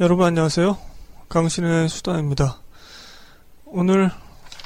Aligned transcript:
여러분 0.00 0.26
안녕하세요. 0.26 0.78
강신의 1.28 1.88
수다입니다. 1.88 2.60
오늘 3.64 4.12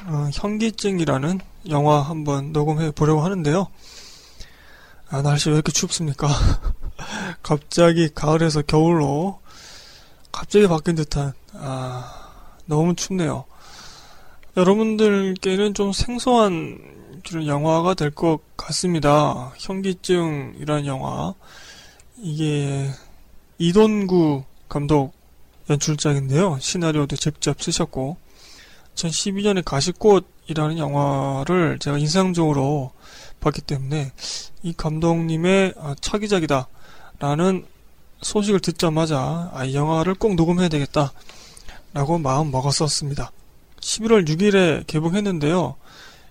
어, 0.05 0.29
현기증이라는 0.31 1.41
영화 1.71 2.03
한번 2.03 2.53
녹음해 2.53 2.91
보려고 2.91 3.23
하는데요. 3.23 3.69
아, 5.09 5.23
날씨 5.23 5.49
왜 5.49 5.55
이렇게 5.55 5.73
춥습니까? 5.73 6.29
갑자기 7.43 8.11
가을에서 8.15 8.61
겨울로 8.61 9.41
갑자기 10.31 10.69
바뀐 10.69 10.97
듯한 10.97 11.33
아, 11.55 12.45
너무 12.67 12.95
춥네요. 12.95 13.45
여러분들께는 14.59 15.73
좀 15.73 15.95
생소한 15.95 16.79
그런 17.27 17.47
영화가 17.47 17.95
될 17.95 18.11
것 18.11 18.41
같습니다. 18.59 19.51
현기증이라는 19.57 20.85
영화 20.85 21.33
이게 22.19 22.91
이돈구 23.57 24.45
감독 24.69 25.22
연출작인데요. 25.71 26.59
시나리오도 26.61 27.17
직접 27.17 27.63
쓰셨고 27.63 28.17
2012년에 28.97 29.65
가시꽃이라는 29.65 30.79
영화를 30.79 31.79
제가 31.79 31.99
인상적으로 31.99 32.93
봤기 33.41 33.63
때문에 33.63 34.13
이 34.63 34.73
감독님의 34.73 35.75
아, 35.79 35.95
차기작이다 36.01 36.69
라는 37.19 37.67
소식을 38.23 38.61
듣자마자 38.61 39.51
아, 39.53 39.65
이 39.65 39.75
영화를 39.75 40.15
꼭 40.15 40.35
녹음해야 40.35 40.69
되겠다 40.69 41.13
라고 41.93 42.19
마음 42.19 42.51
먹었었습니다. 42.51 43.33
11월 43.81 44.27
6일에 44.29 44.87
개봉했는데요. 44.87 45.77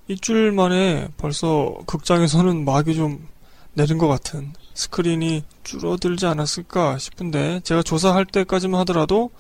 일주일 0.08 0.52
만에 0.52 1.10
벌써 1.18 1.76
극장에서는 1.86 2.66
막이 2.66 2.96
좀 2.96 3.28
내린 3.74 3.98
것 3.98 4.08
같은 4.08 4.54
스크린이 4.74 5.44
줄어들지 5.64 6.26
않았을까 6.26 6.98
싶은데 6.98 7.62
제가 7.64 7.84
조사할 7.84 8.26
때까지만 8.26 8.80
하더라도 8.82 9.32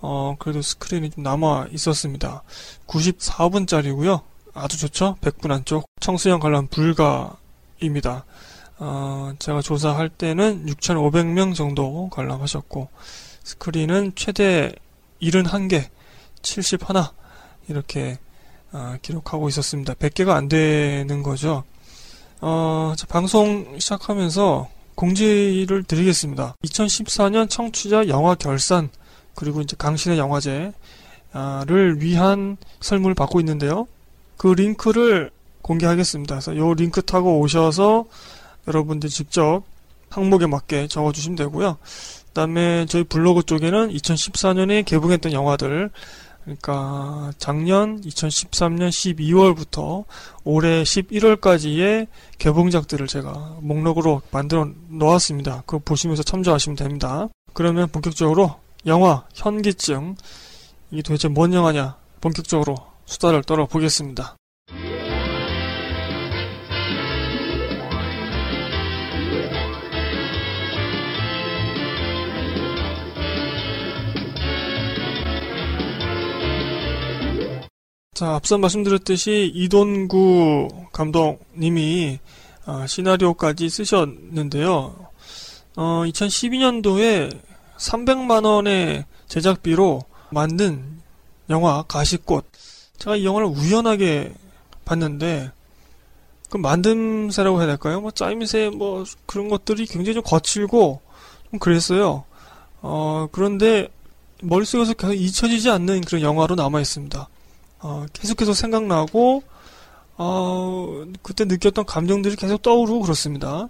어 0.00 0.36
그래도 0.38 0.62
스크린이 0.62 1.10
좀 1.10 1.22
남아 1.22 1.66
있었습니다. 1.72 2.42
94분짜리고요. 2.86 4.22
아주 4.54 4.78
좋죠. 4.78 5.16
100분 5.20 5.50
안쪽 5.50 5.86
청소년 6.00 6.40
관람 6.40 6.66
불가입니다. 6.68 8.24
어 8.78 9.32
제가 9.38 9.62
조사할 9.62 10.08
때는 10.08 10.66
6,500명 10.66 11.54
정도 11.54 12.08
관람하셨고 12.10 12.88
스크린은 13.44 14.12
최대 14.16 14.74
71개, 15.22 15.88
71 16.42 16.88
이렇게 17.68 18.18
어, 18.72 18.96
기록하고 19.00 19.48
있었습니다. 19.48 19.94
100개가 19.94 20.30
안 20.30 20.48
되는 20.48 21.22
거죠. 21.22 21.64
어, 22.40 22.92
자, 22.96 23.06
방송 23.06 23.78
시작하면서 23.78 24.68
공지를 24.94 25.84
드리겠습니다. 25.84 26.56
2014년 26.64 27.48
청취자 27.48 28.08
영화 28.08 28.34
결산 28.34 28.90
그리고 29.34 29.60
이제 29.60 29.76
강신의 29.78 30.18
영화제를 30.18 30.72
위한 31.98 32.56
설문을 32.80 33.14
받고 33.14 33.40
있는데요. 33.40 33.86
그 34.36 34.48
링크를 34.48 35.30
공개하겠습니다. 35.62 36.34
그래서 36.34 36.52
이 36.52 36.74
링크 36.76 37.02
타고 37.02 37.40
오셔서 37.40 38.06
여러분들 38.68 39.08
직접 39.08 39.62
항목에 40.10 40.46
맞게 40.46 40.88
적어주시면 40.88 41.36
되고요. 41.36 41.78
그 41.80 42.32
다음에 42.32 42.86
저희 42.86 43.02
블로그 43.04 43.42
쪽에는 43.42 43.90
2014년에 43.90 44.84
개봉했던 44.84 45.32
영화들 45.32 45.90
그러니까 46.46 47.32
작년 47.38 48.00
2013년 48.00 48.88
12월부터 48.88 50.04
올해 50.44 50.84
11월까지의 50.84 52.06
개봉작들을 52.38 53.08
제가 53.08 53.56
목록으로 53.60 54.22
만들어 54.30 54.68
놓았습니다. 54.88 55.64
그거 55.66 55.80
보시면서 55.84 56.22
참조하시면 56.22 56.76
됩니다. 56.76 57.28
그러면 57.52 57.88
본격적으로 57.88 58.54
영화 58.86 59.24
현기증 59.34 60.14
이게 60.92 61.02
도대체 61.02 61.26
뭔 61.26 61.52
영화냐 61.52 61.96
본격적으로 62.20 62.76
수다를 63.06 63.42
떨어 63.42 63.66
보겠습니다. 63.66 64.36
자, 78.16 78.34
앞서 78.34 78.56
말씀드렸듯이 78.56 79.52
이돈구 79.54 80.86
감독님이 80.90 82.18
어, 82.64 82.86
시나리오까지 82.86 83.68
쓰셨는데요. 83.68 84.96
어, 85.76 86.02
2012년도에 86.06 87.38
300만원의 87.76 89.04
제작비로 89.28 90.04
만든 90.30 91.02
영화 91.50 91.82
가시꽃. 91.82 92.46
제가 92.96 93.16
이 93.16 93.26
영화를 93.26 93.48
우연하게 93.48 94.32
봤는데, 94.86 95.50
그 96.48 96.56
만듦새라고 96.56 97.58
해야 97.58 97.66
될까요? 97.66 98.00
뭐 98.00 98.12
짜임새 98.12 98.70
뭐 98.70 99.04
그런 99.26 99.50
것들이 99.50 99.84
굉장히 99.84 100.14
좀 100.14 100.22
거칠고 100.22 101.02
좀 101.50 101.58
그랬어요. 101.58 102.24
어, 102.80 103.28
그런데 103.30 103.88
머릿속에서 104.40 104.94
계속 104.94 105.12
잊혀지지 105.12 105.68
않는 105.68 106.00
그런 106.00 106.22
영화로 106.22 106.54
남아 106.54 106.80
있습니다. 106.80 107.28
어, 107.80 108.06
계속해서 108.12 108.54
생각나고 108.54 109.42
어, 110.18 111.04
그때 111.22 111.44
느꼈던 111.44 111.84
감정들이 111.84 112.36
계속 112.36 112.62
떠오르고 112.62 113.00
그렇습니다. 113.02 113.68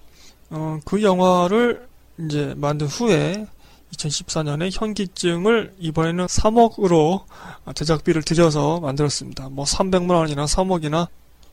어, 0.50 0.78
그 0.84 1.02
영화를 1.02 1.88
이제 2.18 2.54
만든 2.56 2.86
후에 2.86 3.46
2014년에 3.92 4.70
현기증을 4.72 5.74
이번에는 5.78 6.26
3억으로 6.26 7.24
제작비를 7.74 8.22
들여서 8.22 8.80
만들었습니다. 8.80 9.48
뭐 9.50 9.64
300만 9.64 10.10
원이나 10.10 10.44
3억이나 10.44 11.08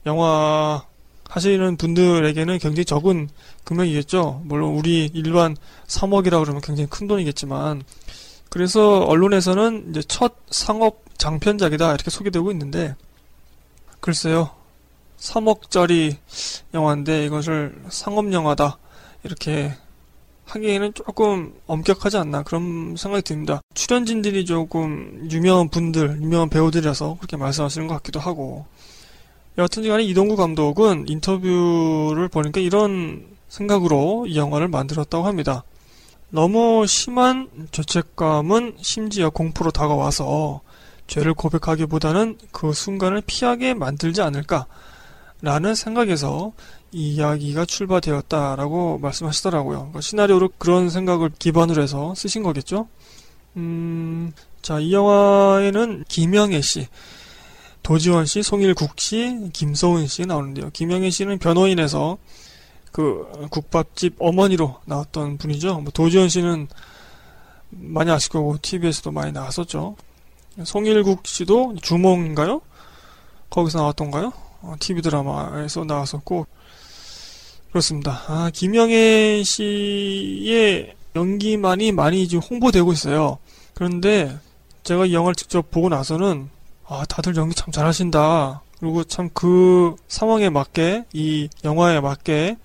영화 0.06 0.84
하시는 1.30 1.78
분들에게는 1.78 2.60
굉장히 2.60 2.86
적은 2.86 3.30
금액이겠죠. 3.64 4.42
물론 4.46 4.76
우리 4.76 5.10
일반 5.14 5.56
3억이라 5.88 6.42
그러면 6.42 6.62
굉장히 6.62 6.88
큰 6.90 7.08
돈이겠지만 7.08 7.84
그래서 8.50 9.00
언론에서는 9.00 9.88
이제 9.90 10.04
첫 10.08 10.36
상업 10.52 11.03
장편작이다 11.18 11.94
이렇게 11.94 12.10
소개되고 12.10 12.52
있는데 12.52 12.96
글쎄요 14.00 14.52
3억짜리 15.18 16.18
영화인데 16.74 17.26
이것을 17.26 17.76
상업 17.90 18.32
영화다 18.32 18.78
이렇게 19.24 19.74
하기에는 20.46 20.94
조금 20.94 21.54
엄격하지 21.68 22.18
않나 22.18 22.44
그런 22.44 22.96
생각이 22.98 23.24
듭니다. 23.24 23.62
출연진들이 23.74 24.46
조금 24.46 25.28
유명한 25.32 25.70
분들, 25.70 26.22
유명한 26.22 26.50
배우들이라서 26.50 27.18
그렇게 27.18 27.38
말씀하시는 27.38 27.88
것 27.88 27.96
같기도 27.96 28.20
하고 28.20 28.66
여하튼 29.58 29.88
간에 29.88 30.04
이동구 30.04 30.36
감독은 30.36 31.06
인터뷰를 31.08 32.28
보니까 32.28 32.60
이런 32.60 33.26
생각으로 33.48 34.26
이 34.28 34.36
영화를 34.36 34.68
만들었다고 34.68 35.26
합니다. 35.26 35.64
너무 36.30 36.86
심한 36.88 37.50
죄책감은 37.72 38.78
심지어 38.82 39.30
공포로 39.30 39.70
다가와서 39.72 40.62
죄를 41.14 41.36
고백하기보다는 41.36 42.40
그 42.52 42.74
순간을 42.74 43.22
피하게 43.28 43.76
만들지 43.76 44.24
않을까 44.24 44.66
라는 45.42 45.76
생각에서 45.76 46.54
이 46.92 47.14
이야기가 47.14 47.66
출발되었다라고 47.66 48.98
말씀하시더라고요. 48.98 49.78
그러니까 49.78 50.02
시나리오를 50.02 50.50
그런 50.58 50.90
생각을 50.90 51.30
기반으로 51.38 51.84
해서 51.84 52.16
쓰신 52.16 52.42
거겠죠? 52.42 52.88
음, 53.58 54.34
자, 54.64 54.80
이 54.80 54.92
영화에는 54.92 56.06
김영애 56.08 56.62
씨, 56.62 56.88
도지원 57.84 58.26
씨, 58.26 58.42
송일국 58.42 59.00
씨, 59.00 59.50
김서훈 59.54 60.08
씨 60.08 60.26
나오는데요. 60.26 60.72
김영애 60.74 61.12
씨는 61.12 61.38
변호인에서 61.38 62.18
그 62.92 63.28
국밥집 63.52 64.16
어머니로 64.18 64.78
나왔던 64.86 65.38
분이죠. 65.38 65.82
뭐 65.82 65.92
도지원 65.94 66.30
씨는 66.30 66.70
많이 67.70 68.10
아실 68.10 68.32
거고 68.32 68.58
TV에서도 68.60 69.12
많이 69.12 69.32
나왔었죠. 69.32 69.96
송일국 70.64 71.26
씨도 71.26 71.76
주몽인가요? 71.82 72.62
거기서 73.50 73.80
나왔던가요? 73.80 74.32
어, 74.62 74.76
TV 74.80 75.02
드라마에서 75.02 75.84
나왔었고 75.84 76.46
그렇습니다. 77.72 78.22
아, 78.28 78.52
김영애 78.54 79.42
씨의 79.44 80.94
연기만이 81.16 81.92
많이 81.92 82.28
지금 82.28 82.44
홍보되고 82.48 82.94
있어요. 82.94 83.40
그런데 83.74 84.38
제가 84.84 85.06
이 85.08 85.14
영화를 85.14 85.36
직접 85.36 85.72
보고 85.72 85.90
나서는 85.90 86.50
아, 86.86 87.04
다들 87.06 87.36
연기 87.36 87.56
참 87.56 87.72
잘하신다. 87.72 88.62
그리고 88.80 89.04
참 89.06 89.30
그 89.34 89.96
상황에 90.08 90.50
맞게 90.50 91.06
이 91.14 91.50
영화에 91.64 92.00
맞게 92.00 92.58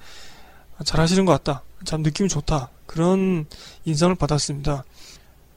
잘하시는 0.85 1.25
것 1.25 1.33
같다. 1.33 1.63
참 1.85 2.03
느낌이 2.03 2.29
좋다. 2.29 2.71
그런 2.87 3.47
인상을 3.85 4.15
받았습니다. 4.17 4.85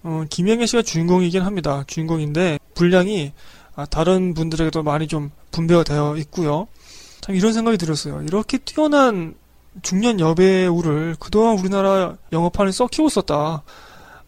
어, 0.03 0.23
김영애 0.29 0.65
씨가 0.65 0.81
주인공이긴 0.81 1.41
합니다. 1.43 1.83
주인공인데 1.87 2.59
분량이 2.73 3.33
아, 3.75 3.85
다른 3.85 4.33
분들에게도 4.33 4.83
많이 4.83 5.07
좀 5.07 5.31
분배가 5.51 5.83
되어 5.83 6.17
있고요. 6.17 6.67
참 7.21 7.35
이런 7.35 7.53
생각이 7.53 7.77
들었어요. 7.77 8.21
이렇게 8.23 8.57
뛰어난 8.57 9.35
중년 9.81 10.19
여배우를 10.19 11.15
그동안 11.19 11.57
우리나라 11.57 12.17
영화판에 12.31 12.71
썩히고 12.71 13.07
있었다. 13.07 13.63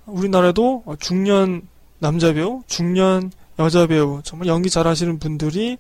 우리나라도 0.05 0.83
중년 0.99 1.67
남자 1.99 2.33
배우, 2.33 2.61
중년 2.67 3.31
여자 3.59 3.87
배우, 3.87 4.21
정말 4.23 4.47
연기 4.47 4.69
잘하시는 4.69 5.19
분들이 5.19 5.77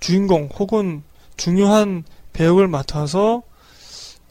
주인공 0.00 0.48
혹은 0.58 1.02
중요한 1.36 2.04
배역을 2.32 2.68
맡아서 2.68 3.42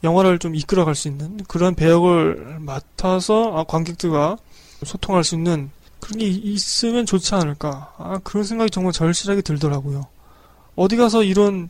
영화를 0.04 0.38
좀 0.38 0.54
이끌어갈 0.54 0.94
수 0.94 1.08
있는 1.08 1.38
그런 1.48 1.74
배역을 1.74 2.58
맡아서 2.60 3.56
아, 3.56 3.64
관객들과 3.64 4.38
소통할 4.84 5.24
수 5.24 5.34
있는 5.34 5.70
그런 6.00 6.18
게 6.18 6.26
있으면 6.26 7.06
좋지 7.06 7.34
않을까. 7.34 7.92
아, 7.98 8.18
그런 8.22 8.44
생각이 8.44 8.70
정말 8.70 8.92
절실하게 8.92 9.42
들더라고요. 9.42 10.06
어디 10.76 10.96
가서 10.96 11.22
이런, 11.24 11.68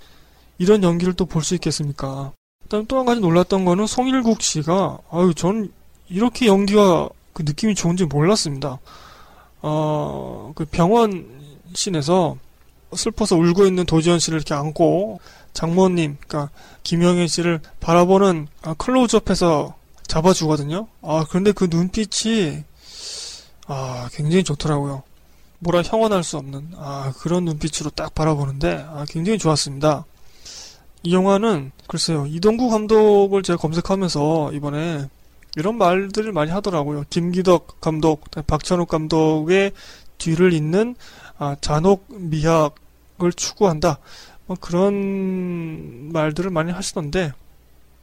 이런 0.59 0.83
연기를 0.83 1.15
또 1.15 1.25
볼 1.25 1.43
수 1.43 1.55
있겠습니까? 1.55 2.33
일단 2.65 2.85
또한 2.87 3.07
가지 3.07 3.21
놀랐던 3.21 3.65
거는 3.65 3.87
송일국 3.87 4.43
씨가, 4.43 4.99
아유, 5.11 5.33
전 5.35 5.73
이렇게 6.09 6.47
연기가 6.47 7.09
그 7.33 7.43
느낌이 7.43 7.75
좋은지 7.75 8.05
몰랐습니다. 8.05 8.79
어, 9.63 10.53
그 10.55 10.65
병원 10.67 11.27
씬에서 11.75 12.37
슬퍼서 12.95 13.37
울고 13.37 13.67
있는 13.67 13.85
도지원 13.87 14.19
씨를 14.19 14.39
이렇게 14.39 14.55
안고 14.55 15.21
장모님, 15.53 16.17
그러니까 16.27 16.51
김영애 16.83 17.27
씨를 17.27 17.61
바라보는 17.81 18.49
아, 18.63 18.75
클로즈업해서 18.75 19.75
잡아주거든요. 20.07 20.87
아, 21.03 21.25
그런데 21.29 21.53
그 21.53 21.69
눈빛이 21.71 22.65
아, 23.69 24.09
굉장히 24.13 24.43
좋더라고요. 24.43 25.03
뭐라 25.61 25.83
형언할 25.83 26.25
수 26.25 26.39
없는 26.39 26.73
아, 26.77 27.13
그런 27.19 27.45
눈빛으로 27.45 27.91
딱 27.91 28.15
바라보는데 28.15 28.87
아, 28.89 29.05
굉장히 29.09 29.39
좋았습니다. 29.39 30.05
이 31.05 31.15
영화는 31.15 31.71
글쎄요 31.87 32.27
이돈구 32.27 32.71
감독을 32.71 33.43
제가 33.43 33.57
검색하면서 33.59 34.53
이번에 34.55 35.07
이런 35.57 35.77
말들을 35.77 36.33
많이 36.33 36.51
하더라고요. 36.51 37.05
김기덕 37.11 37.81
감독, 37.81 38.25
박찬욱 38.47 38.89
감독의 38.89 39.73
뒤를 40.17 40.53
잇는 40.53 40.97
아, 41.39 41.57
잔혹 41.61 42.07
미학을 42.09 43.33
추구한다. 43.37 43.99
뭐 44.47 44.57
그런 44.59 46.11
말들을 46.13 46.51
많이 46.51 46.73
하시던데 46.73 47.33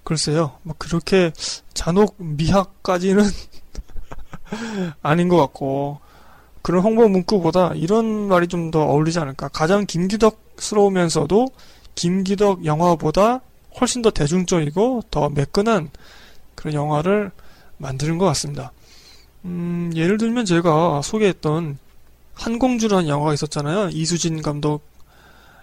글쎄요. 0.04 0.58
뭐 0.62 0.76
그렇게 0.78 1.32
잔혹 1.74 2.16
미학까지는 2.20 3.24
아닌 5.02 5.28
것 5.30 5.38
같고 5.38 6.00
그런 6.62 6.82
홍보 6.84 7.08
문구보다 7.08 7.74
이런 7.76 8.06
말이 8.28 8.48
좀 8.48 8.72
더 8.72 8.82
어울리지 8.84 9.20
않을까. 9.20 9.48
가장 9.50 9.86
김기덕스러우면서도 9.86 11.48
김기덕 11.94 12.66
영화보다 12.66 13.42
훨씬 13.80 14.02
더 14.02 14.10
대중적이고 14.10 15.04
더 15.12 15.30
매끈한 15.30 15.90
그런 16.56 16.74
영화를 16.74 17.32
만드는 17.78 18.18
것 18.18 18.26
같습니다. 18.26 18.72
음, 19.46 19.92
예를 19.96 20.18
들면 20.18 20.46
제가 20.46 21.02
소개했던 21.04 21.78
한공주라는 22.34 23.08
영화가 23.08 23.34
있었잖아요. 23.34 23.90
이수진 23.90 24.42
감독 24.42 24.82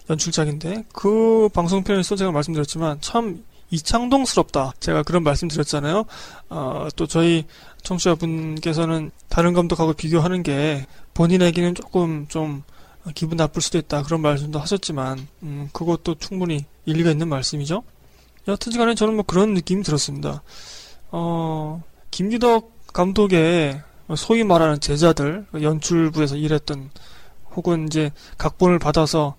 연출작인데 0.08 0.84
그 0.92 1.48
방송 1.52 1.82
편에서 1.82 2.16
제가 2.16 2.30
말씀드렸지만 2.30 2.98
참 3.00 3.44
이창동스럽다. 3.70 4.74
제가 4.80 5.02
그런 5.02 5.22
말씀드렸잖아요. 5.22 6.04
어, 6.50 6.88
또 6.94 7.06
저희 7.06 7.46
청취자분께서는 7.82 9.10
다른 9.28 9.52
감독하고 9.52 9.92
비교하는 9.92 10.42
게 10.42 10.86
본인에게는 11.14 11.74
조금 11.74 12.26
좀 12.28 12.62
기분 13.14 13.36
나쁠 13.36 13.60
수도 13.60 13.78
있다. 13.78 14.02
그런 14.02 14.20
말씀도 14.20 14.58
하셨지만 14.58 15.26
음, 15.42 15.68
그것도 15.72 16.16
충분히 16.16 16.64
일리가 16.84 17.10
있는 17.10 17.28
말씀이죠. 17.28 17.82
여튼간에 18.48 18.94
저는 18.94 19.14
뭐 19.14 19.24
그런 19.26 19.54
느낌이 19.54 19.82
들었습니다. 19.82 20.42
어, 21.10 21.82
김기덕 22.10 22.92
감독의 22.92 23.82
소위 24.16 24.44
말하는 24.44 24.80
제자들, 24.80 25.46
연출부에서 25.54 26.36
일했던 26.36 26.90
혹은 27.54 27.86
이제 27.86 28.10
각본을 28.38 28.78
받아서 28.78 29.36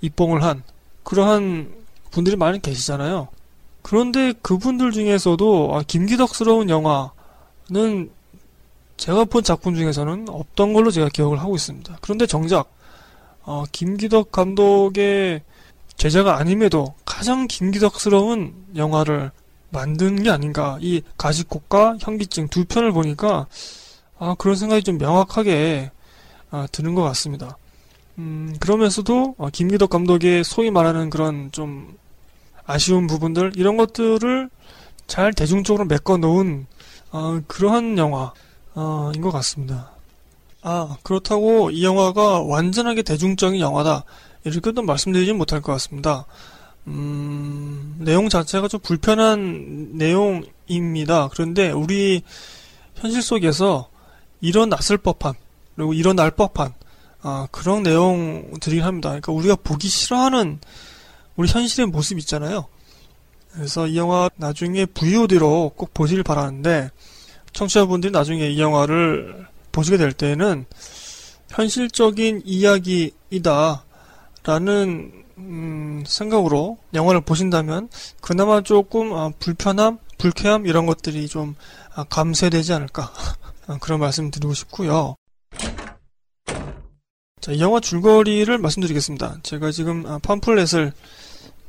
입봉을 0.00 0.42
한 0.42 0.62
그러한 1.02 1.74
분들이 2.10 2.36
많이 2.36 2.60
계시잖아요. 2.60 3.28
그런데 3.82 4.32
그분들 4.42 4.92
중에서도 4.92 5.70
아, 5.74 5.82
김기덕스러운 5.86 6.70
영화 6.70 7.10
는 7.70 8.10
제가 8.96 9.24
본 9.24 9.42
작품 9.42 9.74
중에서는 9.74 10.28
없던 10.28 10.72
걸로 10.72 10.90
제가 10.90 11.08
기억을 11.08 11.40
하고 11.40 11.54
있습니다. 11.54 11.98
그런데 12.00 12.26
정작 12.26 12.70
어, 13.42 13.64
김기덕 13.72 14.30
감독의 14.30 15.42
제자가 15.96 16.38
아님에도 16.38 16.94
가장 17.04 17.46
김기덕스러운 17.48 18.54
영화를 18.76 19.30
만든 19.70 20.22
게 20.22 20.30
아닌가. 20.30 20.78
이 20.80 21.02
가시콕과 21.16 21.96
현기증 22.00 22.48
두 22.48 22.64
편을 22.64 22.92
보니까 22.92 23.46
아, 24.18 24.34
그런 24.38 24.54
생각이 24.54 24.82
좀 24.82 24.98
명확하게 24.98 25.90
아, 26.50 26.68
드는 26.70 26.94
것 26.94 27.02
같습니다. 27.02 27.56
음, 28.18 28.54
그러면서도 28.60 29.34
어, 29.38 29.48
김기덕 29.50 29.90
감독의 29.90 30.44
소위 30.44 30.70
말하는 30.70 31.10
그런 31.10 31.50
좀 31.50 31.96
아쉬운 32.66 33.06
부분들 33.06 33.52
이런 33.56 33.76
것들을 33.76 34.50
잘 35.06 35.32
대중적으로 35.32 35.86
메꿔 35.86 36.18
놓은 36.18 36.66
어, 37.12 37.40
그러한 37.46 37.98
영화인 37.98 38.30
어, 38.74 39.12
것 39.20 39.30
같습니다. 39.30 39.92
아 40.62 40.96
그렇다고 41.02 41.70
이 41.70 41.84
영화가 41.84 42.42
완전하게 42.42 43.02
대중적인 43.02 43.60
영화다 43.60 44.04
이렇게도 44.44 44.82
말씀드리진 44.82 45.36
못할 45.36 45.60
것 45.60 45.72
같습니다. 45.72 46.24
음, 46.86 47.96
내용 47.98 48.28
자체가 48.28 48.68
좀 48.68 48.80
불편한 48.80 49.90
내용입니다. 49.92 51.28
그런데 51.28 51.70
우리 51.70 52.22
현실 52.94 53.22
속에서 53.22 53.88
일어났을 54.40 54.98
법한 54.98 55.34
그리고 55.76 55.94
일어날 55.94 56.30
법한 56.30 56.74
아, 57.22 57.46
그런 57.50 57.82
내용들이긴 57.82 58.82
합니다. 58.82 59.10
그러니까 59.10 59.32
우리가 59.32 59.56
보기 59.56 59.88
싫어하는 59.88 60.58
우리 61.36 61.48
현실의 61.48 61.86
모습 61.86 62.18
있잖아요. 62.18 62.66
그래서 63.52 63.86
이 63.86 63.96
영화 63.96 64.30
나중에 64.36 64.86
VOD로 64.86 65.72
꼭 65.76 65.92
보시길 65.94 66.22
바라는데 66.22 66.90
청취자분들이 67.52 68.10
나중에 68.10 68.48
이 68.48 68.60
영화를 68.60 69.46
보시게 69.72 69.96
될 69.96 70.12
때는 70.12 70.64
현실적인 71.50 72.42
이야기이다 72.44 73.84
라는 74.44 75.12
음, 75.38 76.02
생각으로 76.06 76.78
영화를 76.94 77.20
보신다면 77.20 77.88
그나마 78.20 78.62
조금 78.62 79.12
아, 79.12 79.30
불편함, 79.38 79.98
불쾌함 80.18 80.66
이런 80.66 80.86
것들이 80.86 81.28
좀 81.28 81.54
아, 81.94 82.04
감쇄되지 82.04 82.72
않을까 82.72 83.12
아, 83.66 83.78
그런 83.80 84.00
말씀 84.00 84.30
드리고 84.30 84.54
싶고요. 84.54 85.16
자, 87.40 87.52
이 87.52 87.60
영화 87.60 87.80
줄거리를 87.80 88.56
말씀드리겠습니다. 88.56 89.38
제가 89.42 89.72
지금 89.72 90.06
아, 90.06 90.18
팜플렛을 90.18 90.92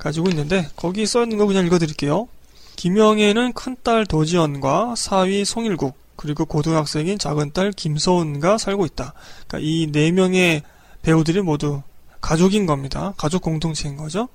가지고 0.03 0.29
있는데 0.29 0.67
거기 0.75 1.05
써 1.05 1.24
있는 1.24 1.38
거 1.38 1.45
그냥 1.48 1.65
읽어드릴게요. 1.65 2.27
김영애는 2.75 3.53
큰딸 3.53 4.05
도지연과 4.05 4.95
사위 4.98 5.45
송일국 5.45 5.95
그리고 6.17 6.45
고등학생인 6.45 7.17
작은딸 7.17 7.72
김서은과 7.72 8.57
살고 8.57 8.86
있다. 8.86 9.13
그러니까 9.48 9.60
이 9.62 9.88
네 9.91 10.12
명의 10.12 10.62
배우들이 11.01 11.41
모두 11.41 11.81
가족인 12.22 12.65
겁니다. 12.65 13.13
가족 13.17 13.41
공동체인 13.41 13.98
거죠. 13.98 14.27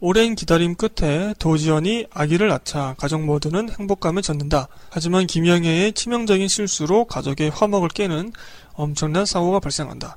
오랜 0.00 0.34
기다림 0.34 0.74
끝에 0.74 1.32
도지연이 1.38 2.06
아기를 2.12 2.48
낳자 2.48 2.94
가족 2.98 3.22
모두는 3.22 3.70
행복감을 3.78 4.22
젖는다. 4.22 4.66
하지만 4.90 5.26
김영애의 5.26 5.92
치명적인 5.92 6.48
실수로 6.48 7.04
가족의 7.04 7.50
화목을 7.50 7.88
깨는 7.90 8.32
엄청난 8.74 9.24
사고가 9.24 9.60
발생한다. 9.60 10.16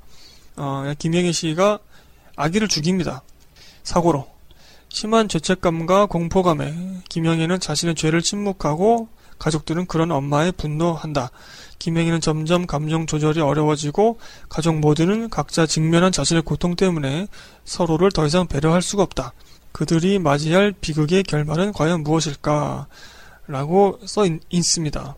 어, 0.56 0.94
김영애 0.98 1.32
씨가 1.32 1.80
아기를 2.36 2.68
죽입니다. 2.68 3.22
사고로. 3.84 4.35
심한 4.96 5.28
죄책감과 5.28 6.06
공포감에 6.06 7.02
김영애는 7.10 7.60
자신의 7.60 7.96
죄를 7.96 8.22
침묵하고 8.22 9.10
가족들은 9.40 9.88
그런 9.88 10.10
엄마에 10.10 10.52
분노한다. 10.52 11.32
김행희는 11.80 12.22
점점 12.22 12.66
감정 12.66 13.06
조절이 13.06 13.42
어려워지고 13.42 14.20
가족 14.48 14.80
모두는 14.80 15.30
각자 15.30 15.66
직면한 15.66 16.14
자신의 16.14 16.44
고통 16.44 16.78
때문에 16.78 17.28
서로를 17.66 18.10
더 18.10 18.25
이상 18.25 18.48
배려할 18.48 18.82
수가 18.82 19.04
없다. 19.04 19.34
그들이 19.74 20.18
맞이할 20.18 20.74
비극의 20.80 21.24
결말은 21.24 21.74
과연 21.74 22.04
무엇일까? 22.04 22.88
라고 23.48 24.00
써 24.06 24.25
있, 24.25 24.40
있습니다. 24.50 25.18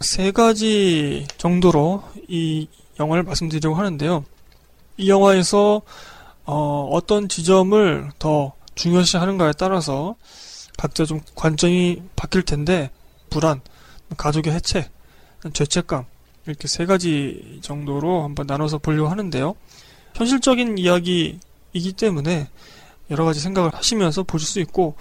세 0.00 0.32
가지 0.32 1.26
정도로 1.38 2.04
이 2.28 2.68
영화를 3.00 3.22
말씀드리려고 3.22 3.74
하는데요. 3.74 4.26
이 4.96 5.08
영화에서 5.08 5.82
어, 6.44 6.88
어떤 6.92 7.28
지점을 7.28 8.10
더 8.18 8.52
중요시 8.74 9.16
하는가에 9.16 9.52
따라서 9.58 10.16
각자 10.76 11.04
좀 11.04 11.20
관점이 11.34 12.02
바뀔 12.16 12.42
텐데 12.42 12.90
불안, 13.30 13.60
가족의 14.16 14.52
해체, 14.52 14.90
죄책감 15.52 16.04
이렇게 16.46 16.68
세 16.68 16.84
가지 16.86 17.58
정도로 17.62 18.22
한번 18.22 18.46
나눠서 18.46 18.78
보려고 18.78 19.08
하는데요. 19.08 19.54
현실적인 20.14 20.78
이야기이기 20.78 21.92
때문에 21.96 22.48
여러 23.10 23.24
가지 23.24 23.40
생각을 23.40 23.74
하시면서 23.74 24.22
보실 24.22 24.48
수 24.48 24.60
있고 24.60 24.94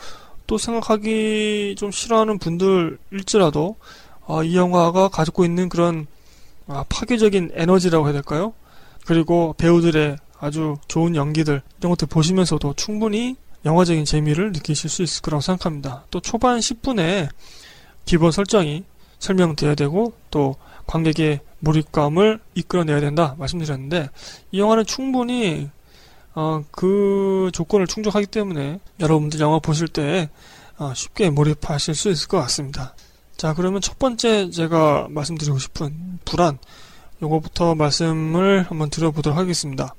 또 0.47 0.57
생각하기 0.57 1.75
좀 1.77 1.91
싫어하는 1.91 2.39
분들일지라도 2.39 3.75
아, 4.27 4.43
이 4.43 4.55
영화가 4.55 5.09
가지고 5.09 5.45
있는 5.45 5.69
그런 5.69 6.07
아, 6.67 6.85
파괴적인 6.87 7.51
에너지라고 7.53 8.05
해야 8.05 8.13
될까요? 8.13 8.53
그리고 9.05 9.53
배우들의 9.57 10.17
아주 10.39 10.77
좋은 10.87 11.15
연기들 11.15 11.61
이런 11.79 11.89
것들 11.91 12.07
보시면서도 12.07 12.73
충분히 12.75 13.35
영화적인 13.65 14.05
재미를 14.05 14.51
느끼실 14.51 14.89
수 14.89 15.03
있을 15.03 15.21
거라고 15.21 15.41
생각합니다. 15.41 16.05
또 16.11 16.19
초반 16.19 16.59
10분에 16.59 17.29
기본 18.05 18.31
설정이 18.31 18.83
설명되어야 19.19 19.75
되고 19.75 20.13
또 20.31 20.55
관객의 20.85 21.39
몰입감을 21.59 22.41
이끌어내야 22.55 22.99
된다 22.99 23.35
말씀드렸는데 23.39 24.09
이 24.51 24.59
영화는 24.59 24.85
충분히 24.85 25.69
어, 26.35 26.63
그 26.71 27.49
조건을 27.53 27.87
충족하기 27.87 28.25
때문에 28.27 28.79
여러분들 28.99 29.39
영화 29.39 29.59
보실 29.59 29.87
때 29.87 30.29
어, 30.77 30.93
쉽게 30.93 31.29
몰입하실 31.29 31.95
수 31.95 32.09
있을 32.09 32.27
것 32.27 32.39
같습니다. 32.41 32.95
자 33.37 33.53
그러면 33.53 33.81
첫 33.81 33.97
번째 33.97 34.49
제가 34.49 35.07
말씀드리고 35.09 35.57
싶은 35.57 36.19
불안 36.25 36.57
요거부터 37.23 37.73
말씀을 37.75 38.63
한번 38.69 38.89
드려보도록 38.89 39.37
하겠습니다. 39.37 39.95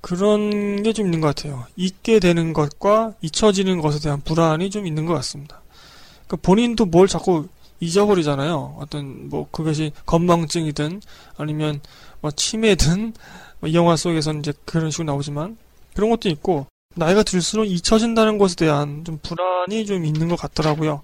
그런 0.00 0.82
게 0.82 0.92
좀 0.92 1.06
있는 1.06 1.20
것 1.20 1.28
같아요. 1.34 1.66
잊게 1.76 2.20
되는 2.20 2.52
것과 2.52 3.14
잊혀지는 3.20 3.80
것에 3.80 3.98
대한 4.00 4.20
불안이 4.22 4.70
좀 4.70 4.86
있는 4.86 5.06
것 5.06 5.14
같습니다. 5.14 5.60
그러니까 6.26 6.36
본인도 6.46 6.86
뭘 6.86 7.06
자꾸 7.08 7.48
잊어버리잖아요. 7.80 8.76
어떤 8.80 9.28
뭐 9.28 9.48
그것이 9.50 9.92
건망증이든 10.06 11.02
아니면 11.36 11.80
뭐 12.20 12.30
치매든 12.30 13.12
뭐 13.60 13.68
이 13.70 13.74
영화 13.74 13.94
속에서는 13.96 14.40
이제 14.40 14.52
그런 14.64 14.90
식으로 14.90 15.06
나오지만 15.06 15.58
그런 15.94 16.08
것도 16.10 16.28
있고 16.30 16.66
나이가 16.94 17.22
들수록 17.22 17.66
잊혀진다는 17.66 18.38
것에 18.38 18.54
대한 18.56 19.04
좀 19.04 19.18
불안이 19.22 19.84
좀 19.84 20.04
있는 20.06 20.28
것 20.28 20.36
같더라고요. 20.36 21.02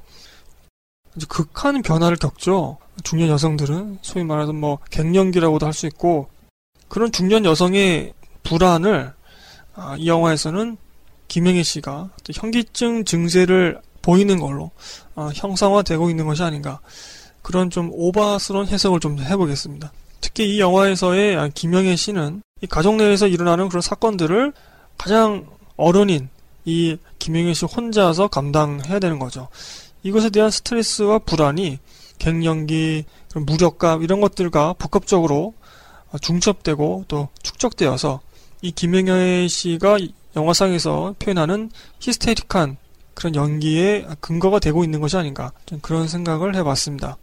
극한 1.28 1.82
변화를 1.82 2.16
겪죠. 2.16 2.78
중년 3.02 3.28
여성들은 3.28 3.98
소위 4.02 4.24
말하는 4.24 4.54
뭐 4.54 4.78
갱년기라고도 4.90 5.66
할 5.66 5.72
수 5.72 5.86
있고 5.86 6.28
그런 6.88 7.12
중년 7.12 7.44
여성의 7.44 8.12
불안을 8.42 9.12
아, 9.74 9.96
이 9.98 10.08
영화에서는 10.08 10.76
김영애 11.28 11.62
씨가 11.62 12.10
현기증 12.32 13.04
증세를 13.04 13.80
보이는 14.02 14.38
걸로 14.40 14.70
아, 15.14 15.30
형상화되고 15.34 16.08
있는 16.10 16.26
것이 16.26 16.42
아닌가 16.42 16.80
그런 17.42 17.70
좀 17.70 17.90
오바스러운 17.92 18.66
해석을 18.68 19.00
좀 19.00 19.18
해보겠습니다. 19.18 19.92
특히 20.20 20.54
이 20.54 20.60
영화에서의 20.60 21.50
김영애 21.54 21.94
씨는 21.96 22.42
이 22.62 22.66
가정 22.66 22.96
내에서 22.96 23.26
일어나는 23.26 23.68
그런 23.68 23.82
사건들을 23.82 24.52
가장 24.96 25.46
어른인 25.76 26.28
이 26.64 26.96
김영애 27.18 27.52
씨 27.54 27.66
혼자서 27.66 28.28
감당해야 28.28 28.98
되는 28.98 29.18
거죠. 29.18 29.48
이것에 30.02 30.30
대한 30.30 30.50
스트레스와 30.50 31.18
불안이 31.20 31.78
갱년기, 32.18 33.04
무력감 33.34 34.02
이런 34.02 34.20
것들과 34.20 34.74
복합적으로 34.74 35.54
중첩되고 36.20 37.04
또 37.08 37.28
축적되어서 37.42 38.20
이 38.62 38.72
김영애 38.72 39.48
씨가 39.48 39.98
영화상에서 40.34 41.14
표현하는 41.18 41.70
히스테릭한 42.00 42.76
그런 43.14 43.34
연기의 43.34 44.06
근거가 44.20 44.58
되고 44.58 44.84
있는 44.84 45.00
것이 45.00 45.16
아닌가 45.16 45.52
그런 45.82 46.08
생각을 46.08 46.54
해봤습니다. 46.56 47.16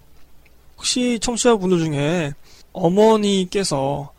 혹시 0.78 1.20
청취자분들 1.22 1.80
중에 1.80 2.34
어머니께서 2.72 4.12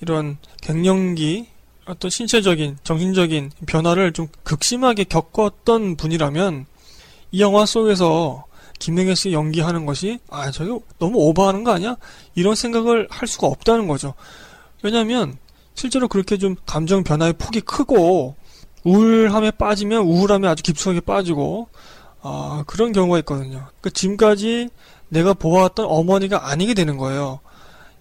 이런 0.00 0.38
갱년기 0.62 1.48
어떤 1.86 2.10
신체적인 2.10 2.78
정신적인 2.82 3.50
변화를 3.66 4.12
좀 4.12 4.28
극심하게 4.42 5.04
겪었던 5.04 5.96
분이라면 5.96 6.66
이 7.30 7.40
영화 7.40 7.66
속에서 7.66 8.46
김영애 8.78 9.14
씨 9.14 9.32
연기하는 9.32 9.86
것이 9.86 10.18
아 10.30 10.50
저게 10.50 10.70
너무 10.98 11.18
오버하는 11.18 11.64
거 11.64 11.72
아니야? 11.72 11.96
이런 12.34 12.54
생각을 12.54 13.08
할 13.10 13.28
수가 13.28 13.46
없다는 13.46 13.88
거죠. 13.88 14.14
왜냐하면 14.82 15.38
실제로 15.74 16.08
그렇게 16.08 16.38
좀 16.38 16.56
감정 16.66 17.04
변화의 17.04 17.34
폭이 17.34 17.60
크고 17.60 18.36
우울함에 18.84 19.52
빠지면 19.52 20.02
우울함에 20.02 20.48
아주 20.48 20.62
깊숙하게 20.62 21.00
빠지고 21.00 21.68
아, 22.20 22.64
그런 22.66 22.92
경우가 22.92 23.18
있거든요. 23.20 23.66
그 23.80 23.90
지금까지 23.90 24.70
내가 25.08 25.34
보아왔던 25.34 25.86
어머니가 25.86 26.48
아니게 26.48 26.74
되는 26.74 26.96
거예요. 26.96 27.40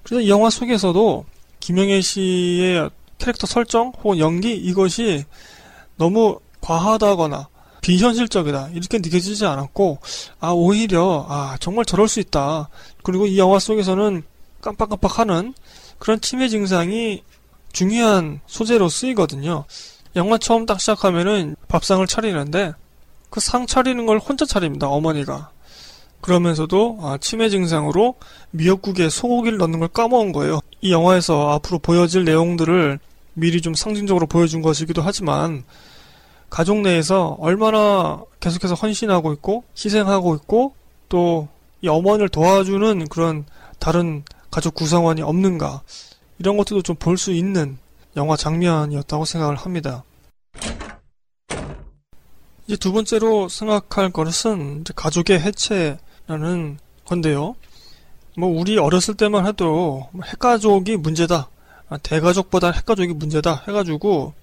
그래서 0.03 0.22
이 0.22 0.29
영화 0.29 0.50
속에서도 0.50 1.25
김영애 1.60 2.01
씨의 2.01 2.89
캐릭터 3.17 3.48
설정 3.48 3.91
혹은 4.03 4.19
연기 4.19 4.55
이것이 4.55 5.25
너무 5.98 6.39
과하다거나 6.62 7.50
비현실적이다 7.88 8.72
이렇게 8.74 8.98
느껴지지 8.98 9.46
않았고 9.46 10.00
아 10.41 10.51
오히려 10.51 11.25
아 11.29 11.56
정말 11.62 11.86
저럴 11.86 12.10
수 12.10 12.20
있다 12.20 12.67
그리고 13.01 13.25
이 13.25 13.39
영화 13.39 13.60
속에서는 13.60 14.24
깜빡깜빡하는 14.62 15.53
그런 15.98 16.20
치매 16.20 16.50
증상이 16.50 17.24
중요한 17.72 18.41
소재로 18.46 18.89
쓰이거든요. 18.89 19.63
영화 20.17 20.38
처음 20.38 20.65
딱 20.65 20.82
시작하면은 20.82 21.56
밥상을 21.70 22.06
차리는데 22.08 22.74
그 23.29 23.39
상 23.39 23.65
차리는 23.67 24.06
걸 24.06 24.17
혼자 24.20 24.46
차립니다. 24.46 24.88
어머니가. 24.89 25.51
그러면서도 26.22 27.00
아, 27.01 27.17
치매 27.22 27.50
증상으로 27.50 28.15
미역국에 28.51 29.10
소고기를 29.10 29.58
넣는 29.60 29.79
걸 29.79 29.88
까먹은 29.88 30.34
거예요. 30.34 30.60
이 30.82 30.91
영화에서 30.91 31.51
앞으로 31.51 31.79
보여질 31.79 32.25
내용들을 32.25 33.00
미리 33.34 33.62
좀 33.62 33.75
상징적으로 33.75 34.25
보여준 34.27 34.62
것이기도 34.62 35.01
하지만 35.01 35.63
가족 36.49 36.81
내에서 36.81 37.37
얼마나 37.39 38.23
계속해서 38.39 38.75
헌신하고 38.75 39.33
있고 39.33 39.63
희생하고 39.75 40.35
있고 40.35 40.73
또 41.09 41.47
이 41.81 41.87
어머니를 41.87 42.29
도와주는 42.29 43.07
그런 43.07 43.45
다른 43.79 44.23
가족 44.49 44.73
구성원이 44.73 45.21
없는가 45.21 45.81
이런 46.39 46.57
것들도 46.57 46.81
좀 46.81 46.95
볼 46.95 47.17
수 47.17 47.31
있는 47.31 47.77
영화 48.15 48.35
장면이었다고 48.35 49.25
생각을 49.25 49.55
합니다. 49.55 50.03
이제 52.65 52.75
두 52.75 52.91
번째로 52.91 53.47
생각할 53.47 54.09
것은 54.09 54.83
가족의 54.95 55.39
해체라는 55.39 56.79
건데요. 57.05 57.55
뭐 58.35 58.49
우리 58.49 58.77
어렸을 58.77 59.13
때만 59.13 59.45
해도 59.45 60.09
뭐 60.11 60.25
핵가족이 60.25 60.97
문제다. 60.97 61.49
아, 61.89 61.97
대가족보다 61.97 62.71
핵가족이 62.71 63.13
문제다 63.13 63.63
해가지고 63.67 64.33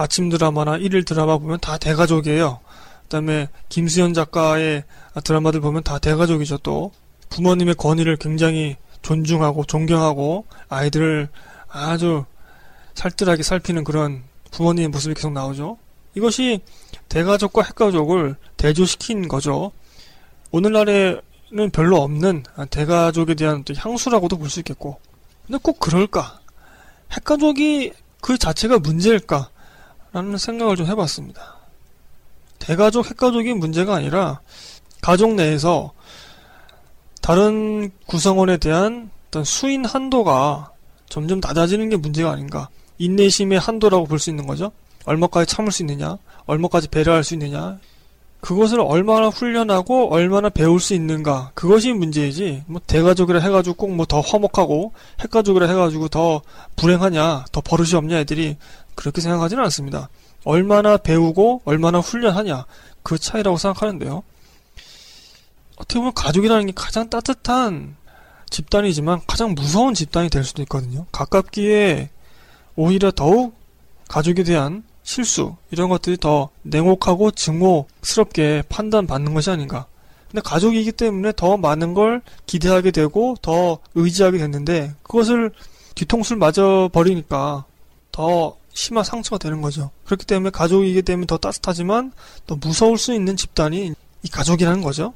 아침 0.00 0.30
드라마나 0.30 0.78
일일 0.78 1.04
드라마 1.04 1.36
보면 1.36 1.60
다 1.60 1.76
대가족이에요. 1.76 2.60
그다음에 3.02 3.48
김수현 3.68 4.14
작가의 4.14 4.84
드라마들 5.24 5.60
보면 5.60 5.82
다 5.82 5.98
대가족이죠. 5.98 6.56
또 6.58 6.90
부모님의 7.28 7.74
권위를 7.74 8.16
굉장히 8.16 8.76
존중하고 9.02 9.66
존경하고 9.66 10.46
아이들을 10.70 11.28
아주 11.68 12.24
살뜰하게 12.94 13.42
살피는 13.42 13.84
그런 13.84 14.22
부모님의 14.52 14.88
모습이 14.88 15.14
계속 15.14 15.32
나오죠. 15.32 15.76
이것이 16.14 16.60
대가족과 17.10 17.62
핵가족을 17.62 18.36
대조시킨 18.56 19.28
거죠. 19.28 19.70
오늘날에는 20.50 21.20
별로 21.74 22.00
없는 22.00 22.44
대가족에 22.70 23.34
대한 23.34 23.64
향수라고도 23.76 24.38
볼 24.38 24.48
수 24.48 24.60
있겠고. 24.60 24.98
근데 25.46 25.58
꼭 25.62 25.78
그럴까? 25.78 26.40
핵가족이 27.12 27.92
그 28.22 28.38
자체가 28.38 28.78
문제일까? 28.78 29.50
라는 30.12 30.36
생각을 30.38 30.76
좀 30.76 30.86
해봤습니다. 30.86 31.56
대가족, 32.58 33.08
핵가족이 33.10 33.54
문제가 33.54 33.94
아니라 33.94 34.40
가족 35.00 35.34
내에서 35.34 35.92
다른 37.22 37.90
구성원에 38.06 38.56
대한 38.58 39.10
어떤 39.28 39.44
수인 39.44 39.84
한도가 39.84 40.72
점점 41.08 41.40
낮아지는 41.40 41.88
게 41.88 41.96
문제가 41.96 42.30
아닌가. 42.30 42.68
인내심의 42.98 43.58
한도라고 43.58 44.06
볼 44.06 44.18
수 44.18 44.30
있는 44.30 44.46
거죠. 44.46 44.72
얼마까지 45.04 45.54
참을 45.54 45.72
수 45.72 45.82
있느냐, 45.82 46.18
얼마까지 46.46 46.88
배려할 46.88 47.24
수 47.24 47.34
있느냐, 47.34 47.78
그것을 48.40 48.80
얼마나 48.80 49.28
훈련하고 49.28 50.12
얼마나 50.12 50.48
배울 50.48 50.80
수 50.80 50.94
있는가. 50.94 51.50
그것이 51.54 51.92
문제이지. 51.92 52.64
뭐 52.66 52.80
대가족이라 52.86 53.38
해가지고 53.40 53.76
꼭 53.76 53.90
뭐 53.90 54.06
더 54.06 54.20
화목하고 54.20 54.92
핵가족이라 55.20 55.66
해가지고 55.68 56.08
더 56.08 56.42
불행하냐 56.76 57.44
더 57.52 57.60
버릇이 57.60 57.94
없냐 57.94 58.18
애들이 58.18 58.56
그렇게 58.94 59.20
생각하지는 59.20 59.62
않습니다. 59.64 60.08
얼마나 60.44 60.96
배우고 60.96 61.62
얼마나 61.66 61.98
훈련하냐 61.98 62.64
그 63.02 63.18
차이라고 63.18 63.58
생각하는데요. 63.58 64.22
어떻게 65.76 65.98
보면 65.98 66.14
가족이라는 66.14 66.66
게 66.66 66.72
가장 66.74 67.08
따뜻한 67.10 67.96
집단이지만 68.48 69.20
가장 69.26 69.54
무서운 69.54 69.94
집단이 69.94 70.28
될 70.30 70.44
수도 70.44 70.62
있거든요. 70.62 71.06
가깝기에 71.12 72.10
오히려 72.76 73.10
더욱 73.10 73.54
가족에 74.08 74.42
대한 74.44 74.82
실수 75.10 75.56
이런 75.72 75.88
것들이 75.88 76.16
더 76.18 76.50
냉혹하고 76.62 77.32
증오스럽게 77.32 78.62
판단받는 78.68 79.34
것이 79.34 79.50
아닌가. 79.50 79.86
근데 80.30 80.40
가족이기 80.40 80.92
때문에 80.92 81.32
더 81.34 81.56
많은 81.56 81.94
걸 81.94 82.22
기대하게 82.46 82.92
되고 82.92 83.34
더 83.42 83.80
의지하게 83.96 84.38
됐는데 84.38 84.94
그것을 85.02 85.50
뒤통수를 85.96 86.38
맞아 86.38 86.88
버리니까 86.92 87.64
더 88.12 88.56
심한 88.72 89.02
상처가 89.02 89.38
되는 89.38 89.60
거죠. 89.60 89.90
그렇기 90.04 90.26
때문에 90.26 90.50
가족이기 90.50 91.02
때문에 91.02 91.26
더 91.26 91.38
따뜻하지만 91.38 92.12
더 92.46 92.54
무서울 92.54 92.96
수 92.96 93.12
있는 93.12 93.36
집단이 93.36 93.92
이 94.22 94.28
가족이라는 94.28 94.80
거죠. 94.80 95.12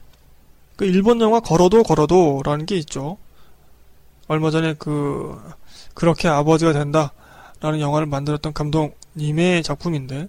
그 0.74 0.86
일본 0.86 1.20
영화 1.20 1.38
걸어도 1.38 1.84
걸어도라는 1.84 2.66
게 2.66 2.76
있죠. 2.78 3.16
얼마 4.26 4.50
전에 4.50 4.74
그 4.76 5.40
그렇게 5.94 6.26
아버지가 6.26 6.72
된다라는 6.72 7.78
영화를 7.78 8.08
만들었던 8.08 8.52
감독 8.52 9.03
님의 9.16 9.62
작품인데 9.62 10.28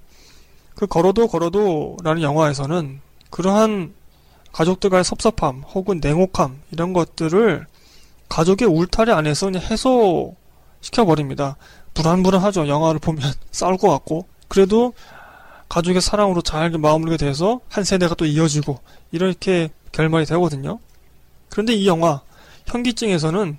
그 0.76 0.88
걸어도 0.88 1.28
걸어도라는 1.28 2.22
영화에서는 2.22 3.00
그러한 3.30 3.94
가족들과의 4.52 5.04
섭섭함 5.04 5.64
혹은 5.64 6.00
냉혹함 6.02 6.62
이런 6.72 6.94
것들을 6.94 7.66
가족의 8.30 8.68
울타리 8.68 9.12
안에서 9.12 9.48
그냥 9.48 9.62
해소시켜 9.62 11.06
버립니다. 11.06 11.58
불안불안하죠. 11.94 12.68
영화를 12.68 13.00
보면 13.00 13.22
싸울 13.52 13.78
것 13.78 13.90
같고 13.90 14.28
그래도 14.48 14.94
가족의 15.70 16.02
사랑으로 16.02 16.42
잘 16.42 16.70
마무리가 16.70 17.18
돼서 17.18 17.60
한 17.70 17.84
세대가 17.84 18.16
또 18.16 18.26
이어지고 18.26 18.80
이렇게 19.12 19.70
결말이 19.92 20.26
되거든요. 20.26 20.80
그런데 21.50 21.74
이 21.74 21.88
영화 21.88 22.22
현기증에서는 22.68 23.58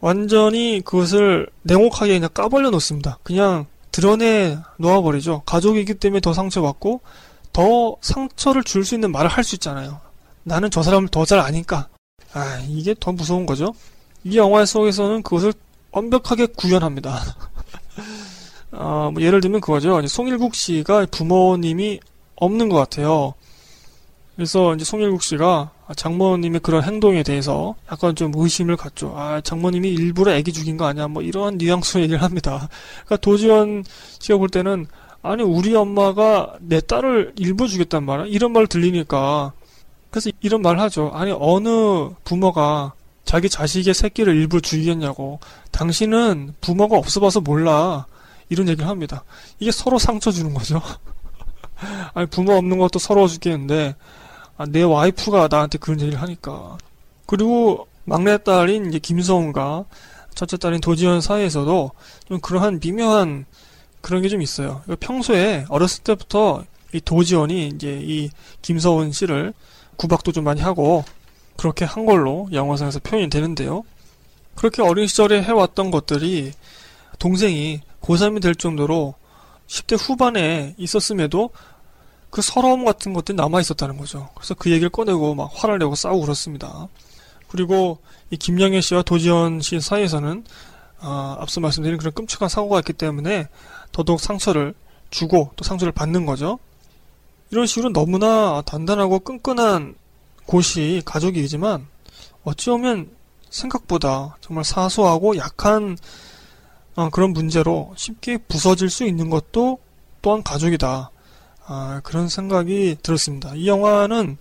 완전히 0.00 0.80
그것을 0.84 1.48
냉혹하게 1.62 2.14
그냥 2.14 2.30
까발려 2.32 2.70
놓습니다. 2.70 3.18
그냥 3.22 3.66
드러내 3.92 4.58
놓아버리죠. 4.78 5.42
가족이기 5.46 5.94
때문에 5.94 6.20
더 6.20 6.32
상처받고 6.32 7.00
더 7.52 7.96
상처를 8.00 8.62
줄 8.64 8.84
수 8.84 8.94
있는 8.94 9.10
말을 9.12 9.28
할 9.28 9.44
수 9.44 9.54
있잖아요. 9.56 10.00
나는 10.44 10.70
저 10.70 10.82
사람을 10.82 11.08
더 11.08 11.24
잘 11.24 11.38
아니까. 11.40 11.88
아, 12.32 12.60
이게 12.68 12.94
더 12.98 13.12
무서운 13.12 13.44
거죠. 13.46 13.74
이 14.24 14.36
영화 14.36 14.64
속에서는 14.64 15.22
그것을 15.22 15.52
완벽하게 15.92 16.46
구현합니다. 16.46 17.18
어, 18.72 19.10
뭐 19.12 19.22
예를 19.22 19.40
들면 19.40 19.60
그거죠. 19.60 20.00
송일국 20.06 20.54
씨가 20.54 21.06
부모님이 21.10 22.00
없는 22.36 22.68
것 22.68 22.76
같아요. 22.76 23.34
그래서 24.36 24.74
이제 24.74 24.84
송일국 24.84 25.22
씨가 25.22 25.72
장모님의 25.94 26.60
그런 26.60 26.82
행동에 26.82 27.22
대해서 27.22 27.74
약간 27.90 28.14
좀 28.14 28.32
의심을 28.34 28.76
갖죠. 28.76 29.14
아, 29.16 29.40
장모님이 29.40 29.88
일부러 29.88 30.32
애기 30.32 30.52
죽인 30.52 30.76
거 30.76 30.86
아니야? 30.86 31.08
뭐 31.08 31.22
이런 31.22 31.58
뉘앙스 31.58 31.98
얘기를 32.02 32.22
합니다. 32.22 32.68
그러니까 33.04 33.16
도지원 33.16 33.84
씨가 34.18 34.38
볼 34.38 34.48
때는 34.48 34.86
아니 35.22 35.42
우리 35.42 35.74
엄마가 35.74 36.54
내 36.60 36.80
딸을 36.80 37.34
일부 37.36 37.68
죽였단 37.68 38.04
말이야. 38.04 38.26
이런 38.26 38.52
말 38.52 38.66
들리니까 38.66 39.52
그래서 40.10 40.30
이런 40.40 40.62
말 40.62 40.78
하죠. 40.78 41.10
아니 41.14 41.32
어느 41.38 42.10
부모가 42.24 42.94
자기 43.24 43.48
자식의 43.48 43.94
새끼를 43.94 44.34
일부 44.34 44.60
죽이겠냐고. 44.60 45.40
당신은 45.70 46.54
부모가 46.60 46.96
없어봐서 46.96 47.40
몰라. 47.40 48.06
이런 48.48 48.68
얘기를 48.68 48.88
합니다. 48.88 49.24
이게 49.60 49.70
서로 49.70 49.98
상처 49.98 50.30
주는 50.30 50.52
거죠. 50.52 50.82
아니 52.14 52.26
부모 52.26 52.54
없는 52.54 52.78
것도 52.78 52.98
서러워 52.98 53.28
죽겠는데 53.28 53.94
아, 54.60 54.66
내 54.66 54.82
와이프가 54.82 55.48
나한테 55.50 55.78
그런 55.78 55.98
얘기를 56.02 56.20
하니까. 56.20 56.76
그리고 57.24 57.86
막내딸인 58.04 58.90
이제 58.90 58.98
김서훈과 58.98 59.86
첫째 60.34 60.58
딸인 60.58 60.82
도지현 60.82 61.22
사이에서도 61.22 61.90
좀 62.28 62.40
그러한 62.40 62.78
미묘한 62.78 63.46
그런 64.02 64.20
게 64.20 64.28
좀 64.28 64.42
있어요. 64.42 64.82
평소에 65.00 65.64
어렸을 65.70 66.02
때부터 66.04 66.64
이 66.92 67.00
도지현이 67.00 67.68
이제 67.68 68.00
이 68.02 68.28
김서훈 68.60 69.12
씨를 69.12 69.54
구박도 69.96 70.30
좀 70.30 70.44
많이 70.44 70.60
하고 70.60 71.04
그렇게 71.56 71.86
한 71.86 72.04
걸로 72.04 72.46
영화상에서 72.52 72.98
표현이 72.98 73.30
되는데요. 73.30 73.82
그렇게 74.56 74.82
어린 74.82 75.06
시절에 75.06 75.42
해왔던 75.42 75.90
것들이 75.90 76.52
동생이 77.18 77.80
고3이 78.02 78.42
될 78.42 78.54
정도로 78.54 79.14
10대 79.68 79.96
후반에 79.98 80.74
있었음에도 80.76 81.48
그 82.30 82.42
서러움 82.42 82.84
같은 82.84 83.12
것들이 83.12 83.36
남아 83.36 83.60
있었다는 83.60 83.96
거죠. 83.96 84.28
그래서 84.34 84.54
그 84.54 84.70
얘기를 84.70 84.88
꺼내고 84.88 85.34
막 85.34 85.50
화를 85.52 85.78
내고 85.78 85.94
싸우고 85.94 86.22
그렇습니다. 86.22 86.88
그리고 87.48 87.98
이 88.30 88.36
김영애 88.36 88.80
씨와 88.80 89.02
도지현 89.02 89.60
씨 89.60 89.80
사이에서는 89.80 90.44
아, 91.00 91.36
앞서 91.40 91.60
말씀드린 91.60 91.98
그런 91.98 92.12
끔찍한 92.12 92.48
사고가 92.48 92.78
있기 92.80 92.92
때문에 92.92 93.48
더더욱 93.92 94.20
상처를 94.20 94.74
주고 95.10 95.50
또 95.56 95.64
상처를 95.64 95.92
받는 95.92 96.26
거죠. 96.26 96.58
이런 97.50 97.66
식으로 97.66 97.92
너무나 97.92 98.62
단단하고 98.62 99.20
끈끈한 99.20 99.96
곳이 100.46 101.02
가족이지만 101.04 101.86
어찌 102.44 102.70
보면 102.70 103.10
생각보다 103.50 104.36
정말 104.40 104.64
사소하고 104.64 105.36
약한 105.36 105.96
어, 106.94 107.08
그런 107.10 107.32
문제로 107.32 107.92
쉽게 107.96 108.36
부서질 108.36 108.90
수 108.90 109.04
있는 109.04 109.30
것도 109.30 109.78
또한 110.22 110.42
가족이다. 110.42 111.10
아, 111.66 112.00
그런 112.04 112.28
생각이 112.28 112.96
들었습니다. 113.02 113.54
이 113.54 113.68
영화는 113.68 114.36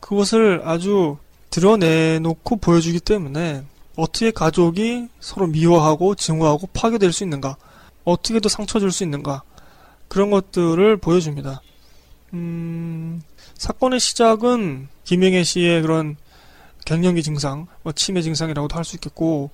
그것을 0.00 0.62
아주 0.64 1.16
드러내놓고 1.50 2.56
보여주기 2.56 3.00
때문에 3.00 3.64
어떻게 3.96 4.30
가족이 4.30 5.08
서로 5.20 5.46
미워하고 5.46 6.14
증오하고 6.14 6.68
파괴될 6.74 7.12
수 7.12 7.24
있는가, 7.24 7.56
어떻게 8.04 8.40
더 8.40 8.48
상처 8.48 8.78
줄 8.78 8.92
수 8.92 9.04
있는가, 9.04 9.42
그런 10.08 10.30
것들을 10.30 10.98
보여줍니다. 10.98 11.62
음, 12.34 13.22
사건의 13.54 13.98
시작은 13.98 14.88
김영애 15.04 15.44
씨의 15.44 15.80
그런 15.80 16.16
갱년기 16.84 17.22
증상, 17.22 17.66
뭐 17.82 17.92
치매 17.92 18.20
증상이라고도 18.20 18.76
할 18.76 18.84
수 18.84 18.96
있겠고, 18.96 19.50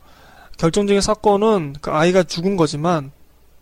결정적인 0.59 1.01
사건은 1.01 1.77
그 1.81 1.91
아이가 1.93 2.25
죽은 2.25 2.57
거지만, 2.57 3.13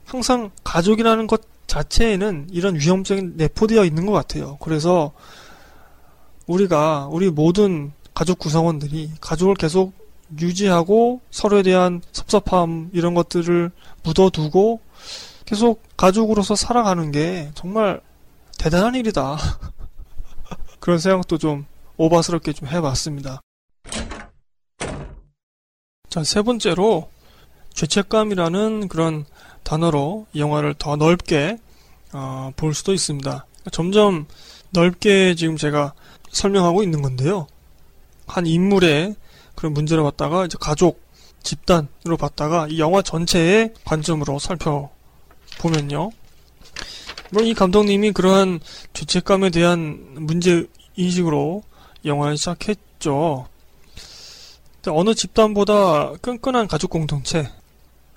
항상 0.07 0.51
가족이라는 0.65 1.27
것 1.27 1.43
자체에는 1.71 2.49
이런 2.51 2.75
위험적인 2.75 3.35
내포되어 3.37 3.85
있는 3.85 4.05
것 4.05 4.11
같아요. 4.13 4.59
그래서 4.61 5.13
우리가, 6.49 7.07
우리 7.13 7.31
모든 7.31 7.93
가족 8.13 8.41
구성원들이 8.41 9.13
가족을 9.21 9.55
계속 9.55 9.93
유지하고 10.41 11.21
서로에 11.31 11.63
대한 11.63 12.03
섭섭함, 12.11 12.91
이런 12.93 13.15
것들을 13.15 13.71
묻어두고 14.03 14.81
계속 15.45 15.83
가족으로서 15.97 16.57
살아가는 16.57 17.13
게 17.13 17.51
정말 17.55 18.01
대단한 18.59 18.97
일이다. 18.97 19.37
그런 20.81 20.99
생각도 20.99 21.39
좀 21.39 21.67
오바스럽게 21.97 22.53
좀 22.53 22.67
해봤습니다. 22.67 23.41
자, 26.09 26.25
세 26.25 26.43
번째로 26.43 27.09
죄책감이라는 27.75 28.89
그런 28.89 29.25
단어로 29.71 30.27
이 30.33 30.41
영화를 30.41 30.75
더 30.75 30.97
넓게 30.97 31.57
어, 32.13 32.51
볼 32.57 32.75
수도 32.75 32.93
있습니다. 32.93 33.47
점점 33.71 34.27
넓게 34.71 35.37
지금 35.37 35.57
제가 35.57 35.93
설명하고 36.33 36.83
있는 36.83 37.03
건데요. 37.03 37.47
한 38.27 38.49
인물의 38.49 39.15
그런 39.55 39.73
문제를 39.73 40.03
봤다가 40.03 40.45
이제 40.47 40.59
가족, 40.61 41.01
집단으로 41.45 42.17
봤다가 42.19 42.67
이 42.69 42.81
영화 42.81 43.01
전체의 43.01 43.75
관점으로 43.85 44.41
살펴보면요. 44.41 46.11
물론 47.31 47.47
이 47.47 47.55
감독님이 47.55 48.11
그러한 48.11 48.59
죄책감에 48.93 49.51
대한 49.51 50.05
문제 50.15 50.67
인식으로 50.97 51.63
영화를 52.05 52.37
시작했죠. 52.37 53.47
어느 54.89 55.15
집단보다 55.15 56.15
끈끈한 56.23 56.67
가족 56.67 56.91
공동체, 56.91 57.49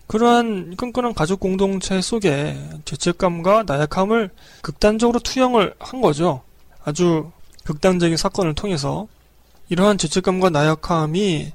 그러한 0.07 0.75
끈끈한 0.75 1.13
가족 1.13 1.39
공동체 1.39 2.01
속에 2.01 2.57
죄책감과 2.85 3.63
나약함을 3.65 4.29
극단적으로 4.61 5.19
투영을 5.19 5.73
한 5.79 6.01
거죠. 6.01 6.41
아주 6.83 7.31
극단적인 7.63 8.17
사건을 8.17 8.53
통해서 8.53 9.07
이러한 9.69 9.97
죄책감과 9.97 10.49
나약함이 10.49 11.51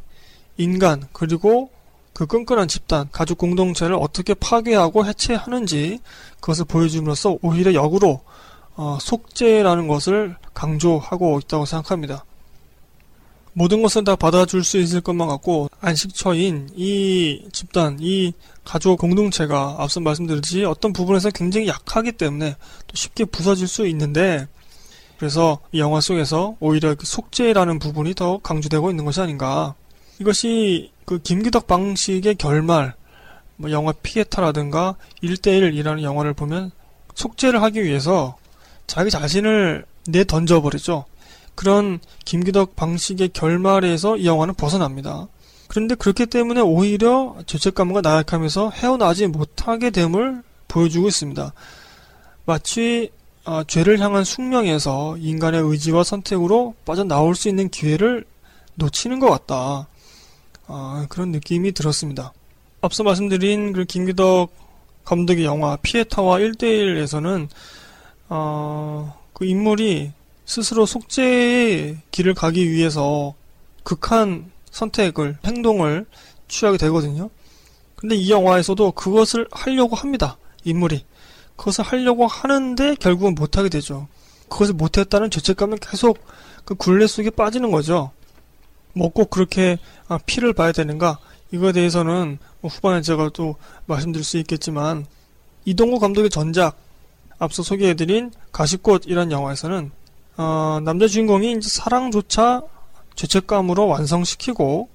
인간 0.57 1.07
그리고 1.13 1.71
그 2.15 2.27
끈끈한 2.27 2.67
집단, 2.67 3.09
가족 3.13 3.39
공동체를 3.39 3.95
어떻게 3.95 4.35
파괴하고 4.35 5.07
해체하는지 5.07 6.01
그것을 6.41 6.65
보여줌으로써 6.65 7.39
오히려 7.43 7.75
역으로 7.75 8.23
어, 8.75 8.99
속죄라는 9.01 9.87
것을 9.87 10.37
강조하고 10.55 11.39
있다고 11.45 11.65
생각합니다. 11.65 12.25
모든 13.59 13.83
것은 13.83 14.05
다 14.05 14.15
받아줄 14.15 14.63
수 14.63 14.79
있을 14.79 15.01
것만 15.01 15.27
같고 15.27 15.69
안식처인 15.81 16.69
이 16.77 17.43
집단, 17.51 17.97
이 17.99 18.33
가족 18.65 19.01
공동체가 19.01 19.75
앞서 19.81 19.99
말씀드렸듯이 19.99 20.63
어떤 20.63 20.93
부분에서 20.93 21.31
굉장히 21.31 21.67
약하기 21.67 22.13
때문에 22.13 22.51
또 22.51 22.95
쉽게 22.95 23.25
부서질 23.25 23.67
수 23.67 23.89
있는데 23.89 24.47
그래서 25.19 25.59
이 25.73 25.81
영화 25.81 26.01
속에서 26.01 26.55
오히려 26.61 26.95
그 26.95 27.05
속죄라는 27.05 27.81
부분이 27.81 28.15
더 28.15 28.39
강조되고 28.39 28.91
있는 28.91 29.05
것이 29.05 29.21
아닌가. 29.21 29.75
이것이 30.21 30.93
그 31.05 31.19
김기덕 31.19 31.67
방식의 31.67 32.37
결말, 32.37 32.95
뭐 33.57 33.73
영화 33.73 33.91
피에타라든가 33.91 34.95
1대1이라는 35.25 36.05
영화를 36.05 36.33
보면 36.33 36.71
속죄를 37.17 37.61
하기 37.65 37.83
위해서 37.83 38.37
자기 38.87 39.11
자신을 39.11 39.85
내 40.07 40.23
던져버리죠. 40.23 41.07
그런 41.59 41.99
김기덕 42.25 42.77
방식의 42.77 43.31
결말에서 43.31 44.17
이 44.17 44.27
영화는 44.27 44.55
벗어납니다. 44.55 45.27
그런데 45.67 45.97
그렇기 45.97 46.27
때문에 46.27 46.61
오히려 46.61 47.35
죄책감과 47.47 48.01
나약함에서 48.01 48.71
헤어나지 48.71 49.27
못하게 49.27 49.91
됨을 49.91 50.45
보여주고 50.69 51.09
있습니다. 51.09 51.53
마치 52.45 53.11
아, 53.45 53.65
죄를 53.67 53.99
향한 53.99 54.23
숙명에서 54.23 55.17
인간의 55.19 55.61
의지와 55.61 56.05
선택으로 56.05 56.77
빠져나올 56.85 57.35
수 57.35 57.49
있는 57.49 57.69
기회를 57.71 58.25
놓치는 58.77 59.19
것 59.19 59.29
같다. 59.29 59.89
아, 60.69 61.07
그런 61.09 61.33
느낌이 61.33 61.73
들었습니다. 61.73 62.33
앞서 62.83 63.03
말씀드린 63.03 63.73
그 63.73 63.85
김기덕 63.85 64.53
감독의 65.05 65.45
영화 65.45 65.75
피에타와 65.75 66.39
1대1에서는 66.39 67.49
어, 68.29 69.19
그 69.33 69.45
인물이 69.45 70.13
스스로 70.49 70.87
속죄의 70.87 71.99
길을 72.11 72.33
가기 72.33 72.71
위해서 72.71 73.35
극한 73.83 74.51
선택을, 74.71 75.37
행동을 75.45 76.07
취하게 76.49 76.79
되거든요. 76.79 77.29
근데 77.97 78.15
이 78.17 78.31
영화에서도 78.31 78.93
그것을 78.93 79.47
하려고 79.51 79.95
합니다. 79.95 80.39
인물이. 80.65 81.05
그것을 81.57 81.85
하려고 81.85 82.27
하는데 82.27 82.95
결국은 82.95 83.35
못하게 83.35 83.69
되죠. 83.69 84.09
그것을 84.49 84.73
못했다는 84.73 85.31
죄책감은 85.31 85.81
계속 85.81 86.19
그 86.65 86.75
굴레 86.75 87.07
속에 87.07 87.29
빠지는 87.29 87.71
거죠. 87.71 88.13
뭐 88.95 89.11
꼭 89.11 89.29
그렇게 89.29 89.77
아, 90.09 90.19
피를 90.25 90.55
봐야 90.55 90.73
되는가? 90.73 91.19
이거에 91.53 91.73
대해서는 91.73 92.39
뭐 92.63 92.71
후반에 92.71 93.03
제가 93.03 93.31
또 93.35 93.57
말씀드릴 93.85 94.25
수 94.25 94.39
있겠지만 94.39 95.05
이동구 95.67 95.99
감독의 95.99 96.31
전작 96.31 96.79
앞서 97.39 97.63
소개해드린 97.63 98.33
가시꽃이란 98.51 99.31
영화에서는 99.31 99.98
어, 100.39 100.81
남자 100.83 101.07
주인공이 101.09 101.61
사랑조차 101.63 102.63
죄책감으로 103.17 103.89
완성시키고 103.89 104.89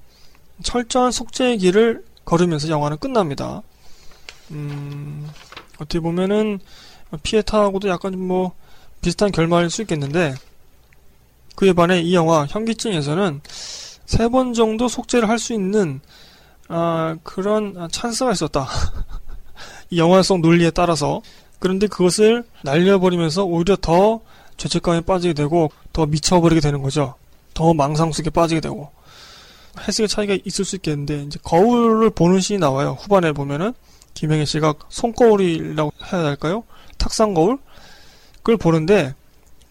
철저한 0.64 1.12
속죄의 1.12 1.58
길을 1.58 2.04
걸으면서 2.26 2.70
영화는 2.70 2.98
끝납니다. 2.98 3.62
음, 4.52 5.30
어떻게 5.76 6.00
보면은 6.00 6.60
피에타하고도 7.22 7.90
약간 7.90 8.18
뭐 8.18 8.54
비슷한 9.02 9.32
결말일 9.32 9.70
수 9.70 9.82
있겠는데 9.82 10.34
그에 11.56 11.74
반해 11.74 12.02
이 12.02 12.16
영화 12.16 12.46
현기증에서는 12.46 13.42
세 14.06 14.30
번 14.30 14.54
정도 14.54 14.88
속죄를 14.88 15.28
할 15.30 15.38
수 15.38 15.54
있는 15.54 16.00
아, 16.70 17.18
그런 17.24 17.88
찬스가 17.92 18.32
있었다. 18.32 18.68
이 19.90 20.00
영화성 20.00 20.42
논리에 20.42 20.72
따라서 20.72 21.22
그런데 21.60 21.88
그것을 21.88 22.44
날려버리면서 22.64 23.44
오히려 23.44 23.76
더 23.76 24.22
죄책감에 24.58 25.02
빠지게 25.02 25.34
되고 25.34 25.72
더 25.92 26.06
미쳐버리게 26.06 26.62
되는 26.62 26.82
거죠. 26.82 27.16
더 27.54 27.74
망상 27.74 28.12
속에 28.12 28.30
빠지게 28.30 28.62
되고 28.62 28.92
해석의 29.88 30.08
차이가 30.08 30.38
있을 30.46 30.66
수 30.66 30.76
있겠는데 30.76 31.24
이제 31.24 31.40
거울을 31.44 32.10
보는 32.12 32.40
씬이 32.40 32.60
나와요. 32.60 32.98
후반에 33.00 33.32
보면은 33.32 33.74
김영애 34.14 34.46
씨가 34.46 34.76
손거울이라고 34.90 35.92
해야 36.12 36.24
할까요? 36.24 36.64
탁상 36.98 37.34
거울 37.34 37.58
그걸 38.38 38.58
보는데 38.58 39.16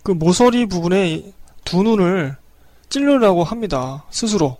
그 0.02 0.12
모서리 0.12 0.66
부분에 0.66 1.32
두 1.64 1.82
눈을 1.82 2.36
찔르려고 2.88 3.44
합니다. 3.44 4.04
스스로. 4.10 4.58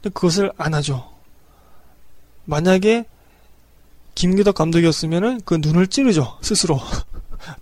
근데 0.00 0.12
그것을 0.14 0.52
안 0.56 0.74
하죠. 0.74 1.10
만약에 2.44 3.04
김기덕 4.14 4.54
감독이었으면은 4.54 5.40
그 5.44 5.58
눈을 5.60 5.88
찌르죠. 5.88 6.38
스스로. 6.42 6.78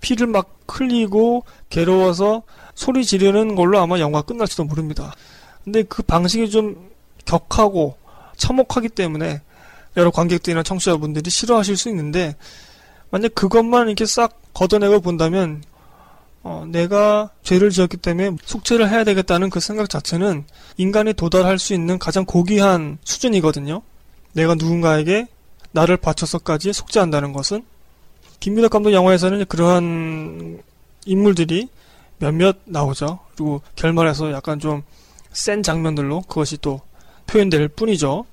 피를 0.00 0.26
막 0.26 0.58
흘리고 0.68 1.44
괴로워서 1.70 2.42
소리 2.74 3.04
지르는 3.04 3.54
걸로 3.54 3.78
아마 3.78 3.98
영화 3.98 4.22
끝날지도 4.22 4.64
모릅니다. 4.64 5.14
근데 5.64 5.82
그 5.82 6.02
방식이 6.02 6.50
좀 6.50 6.90
격하고 7.24 7.96
참혹하기 8.36 8.90
때문에 8.90 9.42
여러 9.96 10.10
관객들이나 10.10 10.62
청취자분들이 10.62 11.28
싫어하실 11.30 11.76
수 11.76 11.88
있는데 11.88 12.36
만약 13.10 13.34
그것만 13.34 13.88
이렇게 13.88 14.06
싹 14.06 14.40
걷어내고 14.54 15.00
본다면 15.00 15.62
어, 16.42 16.64
내가 16.68 17.30
죄를 17.42 17.70
지었기 17.70 17.96
때문에 17.96 18.36
속죄를 18.42 18.88
해야 18.88 19.04
되겠다는 19.04 19.50
그 19.50 19.60
생각 19.60 19.90
자체는 19.90 20.44
인간이 20.76 21.12
도달할 21.12 21.58
수 21.58 21.74
있는 21.74 21.98
가장 21.98 22.24
고귀한 22.24 22.98
수준이거든요. 23.04 23.82
내가 24.32 24.54
누군가에게 24.54 25.26
나를 25.72 25.96
바쳐서까지 25.96 26.72
속죄한다는 26.72 27.32
것은 27.32 27.64
김민덕 28.40 28.70
감독 28.70 28.92
영화에서는 28.92 29.44
그러한 29.46 30.62
인물들이 31.06 31.68
몇몇 32.18 32.56
나오죠. 32.64 33.18
그리고 33.34 33.62
결말에서 33.76 34.32
약간 34.32 34.58
좀 34.58 34.82
센 35.32 35.62
장면들로 35.62 36.22
그것이 36.22 36.58
또 36.58 36.80
표현될 37.26 37.68
뿐이죠. 37.68 38.24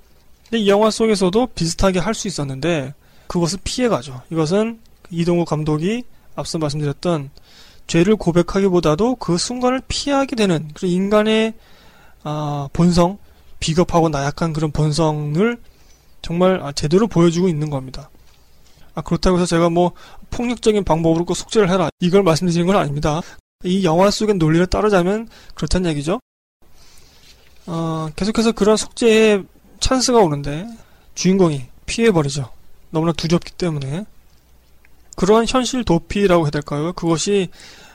근데 0.43 0.59
이 0.63 0.69
영화 0.69 0.89
속에서도 0.89 1.47
비슷하게 1.47 1.99
할 1.99 2.13
수 2.13 2.27
있었는데 2.27 2.93
그것을 3.27 3.59
피해가죠. 3.63 4.21
이것은 4.31 4.79
이동우 5.11 5.45
감독이 5.45 6.03
앞서 6.35 6.57
말씀드렸던 6.57 7.29
죄를 7.87 8.15
고백하기보다도 8.15 9.15
그 9.15 9.37
순간을 9.37 9.81
피하게 9.87 10.35
되는 10.35 10.69
그 10.73 10.87
인간의 10.87 11.53
아, 12.23 12.69
본성, 12.73 13.19
비겁하고 13.59 14.09
나약한 14.09 14.51
그런 14.53 14.71
본성을 14.71 15.57
정말 16.23 16.59
아, 16.63 16.71
제대로 16.71 17.07
보여주고 17.07 17.47
있는 17.47 17.69
겁니다. 17.69 18.09
아, 18.95 19.01
그렇다고 19.01 19.37
해서 19.37 19.45
제가 19.45 19.69
뭐 19.69 19.91
폭력적인 20.31 20.83
방법으로 20.83 21.25
꼭 21.25 21.35
속죄를 21.35 21.69
해라 21.69 21.89
이걸 21.99 22.23
말씀드리는 22.23 22.65
건 22.65 22.75
아닙니다. 22.77 23.21
이 23.63 23.83
영화 23.83 24.09
속의 24.09 24.35
논리를 24.35 24.65
따르자면 24.67 25.29
그렇다는 25.53 25.89
얘기죠. 25.91 26.19
어, 27.67 28.09
계속해서 28.15 28.53
그런 28.53 28.77
속죄의 28.77 29.43
찬스가 29.79 30.19
오는데 30.19 30.67
주인공이 31.15 31.65
피해버리죠. 31.85 32.49
너무나 32.89 33.11
두렵기 33.11 33.53
때문에 33.53 34.05
그러한 35.15 35.45
현실 35.47 35.83
도피라고 35.83 36.45
해야 36.45 36.51
될까요? 36.51 36.93
그것이 36.93 37.49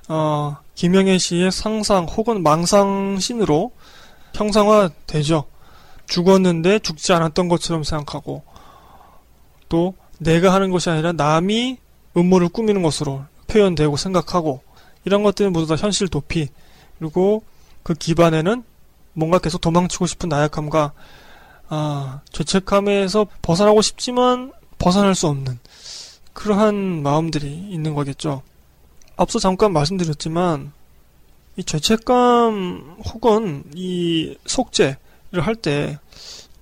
어, 0.08 0.58
김영애 0.74 1.18
씨의 1.18 1.52
상상 1.52 2.04
혹은 2.04 2.42
망상신으로 2.42 3.72
형상화되죠. 4.34 5.44
죽었는데 6.06 6.80
죽지 6.80 7.12
않았던 7.12 7.48
것처럼 7.48 7.84
생각하고 7.84 8.42
또 9.68 9.94
내가 10.20 10.52
하는 10.52 10.70
것이 10.70 10.90
아니라 10.90 11.12
남이 11.12 11.78
음모를 12.16 12.50
꾸미는 12.50 12.82
것으로 12.82 13.24
표현되고 13.46 13.96
생각하고 13.96 14.60
이런 15.04 15.22
것들은 15.22 15.52
모두 15.52 15.66
다 15.66 15.76
현실 15.76 16.08
도피 16.08 16.48
그리고 16.98 17.42
그 17.82 17.94
기반에는 17.94 18.62
뭔가 19.14 19.38
계속 19.38 19.60
도망치고 19.60 20.06
싶은 20.06 20.28
나약함과 20.28 20.92
아, 21.68 22.20
죄책감에서 22.32 23.26
벗어나고 23.42 23.80
싶지만 23.80 24.52
벗어날 24.78 25.14
수 25.14 25.26
없는 25.28 25.58
그러한 26.34 27.02
마음들이 27.02 27.48
있는 27.48 27.94
거겠죠. 27.94 28.42
앞서 29.16 29.38
잠깐 29.38 29.72
말씀드렸지만 29.72 30.72
이 31.56 31.64
죄책감 31.64 32.98
혹은 33.06 33.64
이 33.74 34.36
속죄를 34.46 35.40
할 35.40 35.54
때 35.56 35.98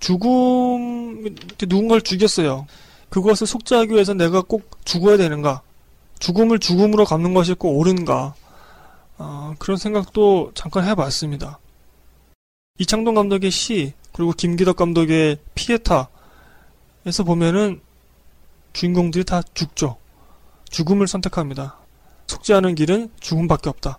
죽음 0.01 1.35
누군가를 1.61 2.03
죽였어요. 2.03 2.66
그것을 3.11 3.47
속죄하기 3.47 3.92
위해서 3.92 4.14
내가 4.14 4.42
꼭 4.42 4.85
죽어야 4.85 5.16
되는가? 5.16 5.62
죽음을 6.18 6.59
죽음으로 6.59 7.05
갚는 7.05 7.35
것이 7.35 7.55
꼭 7.55 7.79
옳은가? 7.79 8.35
어, 9.18 9.55
그런 9.59 9.77
생각도 9.77 10.53
잠깐 10.55 10.85
해봤습니다. 10.85 11.59
이창동 12.79 13.14
감독의 13.14 13.51
시 13.51 13.92
그리고 14.12 14.33
김기덕 14.33 14.77
감독의 14.77 15.38
피에타에서 15.55 16.09
보면은 17.25 17.81
주인공들이 18.73 19.25
다 19.25 19.42
죽죠. 19.55 19.97
죽음을 20.71 21.09
선택합니다. 21.09 21.77
속죄하는 22.27 22.75
길은 22.75 23.11
죽음밖에 23.21 23.71
없다. 23.71 23.99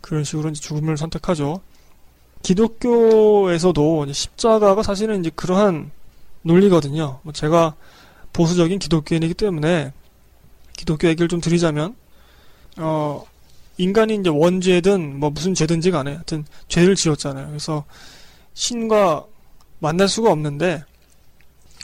그런 0.00 0.24
식으로 0.24 0.48
이제 0.50 0.60
죽음을 0.60 0.96
선택하죠. 0.96 1.60
기독교에서도 2.42 4.12
십자가가 4.12 4.82
사실은 4.82 5.20
이제 5.20 5.30
그러한 5.34 5.90
논리거든요. 6.42 7.20
뭐 7.22 7.32
제가 7.32 7.74
보수적인 8.38 8.78
기독교인이기 8.78 9.34
때문에 9.34 9.92
기독교 10.76 11.08
얘기를 11.08 11.26
좀 11.26 11.40
드리자면 11.40 11.96
어 12.76 13.24
인간이 13.78 14.14
이제 14.14 14.30
원죄든 14.30 15.18
뭐 15.18 15.30
무슨 15.30 15.54
죄든지 15.54 15.90
간에 15.90 16.12
하여튼 16.12 16.44
죄를 16.68 16.94
지었잖아요. 16.94 17.48
그래서 17.48 17.84
신과 18.54 19.24
만날 19.80 20.08
수가 20.08 20.30
없는데 20.30 20.84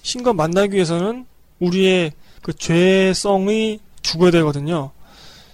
신과 0.02 0.32
만나기 0.32 0.74
위해서는 0.76 1.26
우리의 1.58 2.12
그 2.42 2.52
죄성이 2.52 3.80
죽어야 4.02 4.30
되거든요. 4.30 4.92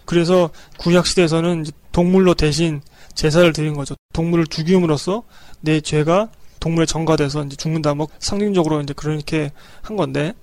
그래서 0.04 0.50
구약 0.78 1.06
시대에서는 1.06 1.64
동물로 1.92 2.34
대신 2.34 2.82
제사를 3.14 3.50
드린 3.54 3.72
거죠. 3.72 3.94
동물을 4.12 4.48
죽임으로써 4.48 5.22
내 5.62 5.80
죄가 5.80 6.28
동물에 6.58 6.84
전가돼서 6.84 7.44
이제 7.44 7.56
죽는다. 7.56 7.94
뭐 7.94 8.06
상징적으로 8.18 8.82
이제 8.82 8.92
그렇게 8.92 9.50
한 9.80 9.96
건데 9.96 10.34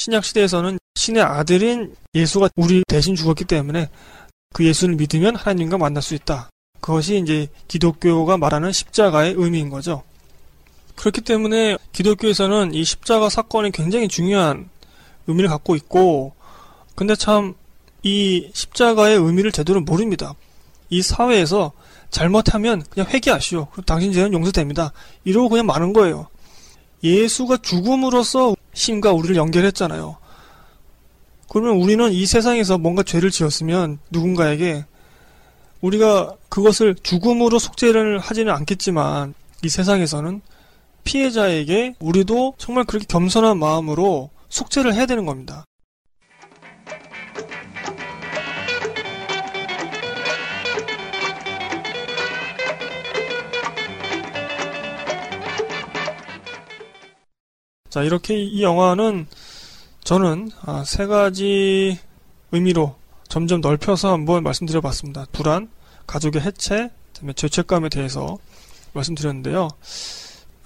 신약 0.00 0.24
시대에서는 0.24 0.78
신의 0.94 1.22
아들인 1.22 1.94
예수가 2.14 2.50
우리 2.56 2.82
대신 2.88 3.14
죽었기 3.14 3.44
때문에 3.44 3.88
그 4.52 4.64
예수를 4.64 4.96
믿으면 4.96 5.36
하나님과 5.36 5.78
만날 5.78 6.02
수 6.02 6.14
있다. 6.14 6.50
그것이 6.80 7.18
이제 7.18 7.48
기독교가 7.68 8.36
말하는 8.36 8.72
십자가의 8.72 9.34
의미인 9.36 9.68
거죠. 9.70 10.02
그렇기 10.96 11.20
때문에 11.20 11.76
기독교에서는 11.92 12.74
이 12.74 12.84
십자가 12.84 13.28
사건이 13.28 13.70
굉장히 13.70 14.08
중요한 14.08 14.68
의미를 15.26 15.48
갖고 15.48 15.76
있고 15.76 16.32
근데 16.94 17.14
참 17.14 17.60
이 18.02 18.50
십자가의 18.54 19.18
의미를 19.18 19.52
제대로 19.52 19.80
모릅니다. 19.80 20.34
이 20.88 21.02
사회에서 21.02 21.72
잘못하면 22.10 22.82
그냥 22.90 23.08
회개하시오. 23.08 23.66
그럼 23.66 23.84
당신 23.84 24.12
죄는 24.12 24.32
용서됩니다. 24.32 24.92
이러고 25.24 25.50
그냥 25.50 25.66
마는 25.66 25.92
거예요. 25.92 26.26
예수가 27.04 27.58
죽음으로써 27.58 28.54
신과 28.72 29.12
우리를 29.12 29.36
연결했잖아요. 29.36 30.16
그러면 31.48 31.82
우리는 31.82 32.12
이 32.12 32.26
세상에서 32.26 32.78
뭔가 32.78 33.02
죄를 33.02 33.30
지었으면 33.30 33.98
누군가에게 34.10 34.84
우리가 35.80 36.36
그것을 36.48 36.94
죽음으로 37.02 37.58
속죄를 37.58 38.18
하지는 38.18 38.52
않겠지만 38.52 39.34
이 39.64 39.68
세상에서는 39.68 40.40
피해자에게 41.04 41.94
우리도 41.98 42.54
정말 42.58 42.84
그렇게 42.84 43.06
겸손한 43.06 43.58
마음으로 43.58 44.30
속죄를 44.48 44.94
해야 44.94 45.06
되는 45.06 45.26
겁니다. 45.26 45.64
자, 57.90 58.04
이렇게 58.04 58.40
이 58.40 58.62
영화는 58.62 59.26
저는 60.04 60.52
아, 60.62 60.84
세 60.86 61.06
가지 61.06 61.98
의미로 62.52 62.94
점점 63.28 63.60
넓혀서 63.60 64.12
한번 64.12 64.44
말씀드려 64.44 64.80
봤습니다. 64.80 65.26
불안, 65.32 65.68
가족의 66.06 66.40
해체, 66.40 66.90
그다음에 67.08 67.32
죄책감에 67.32 67.88
대해서 67.88 68.38
말씀드렸는데요. 68.92 69.68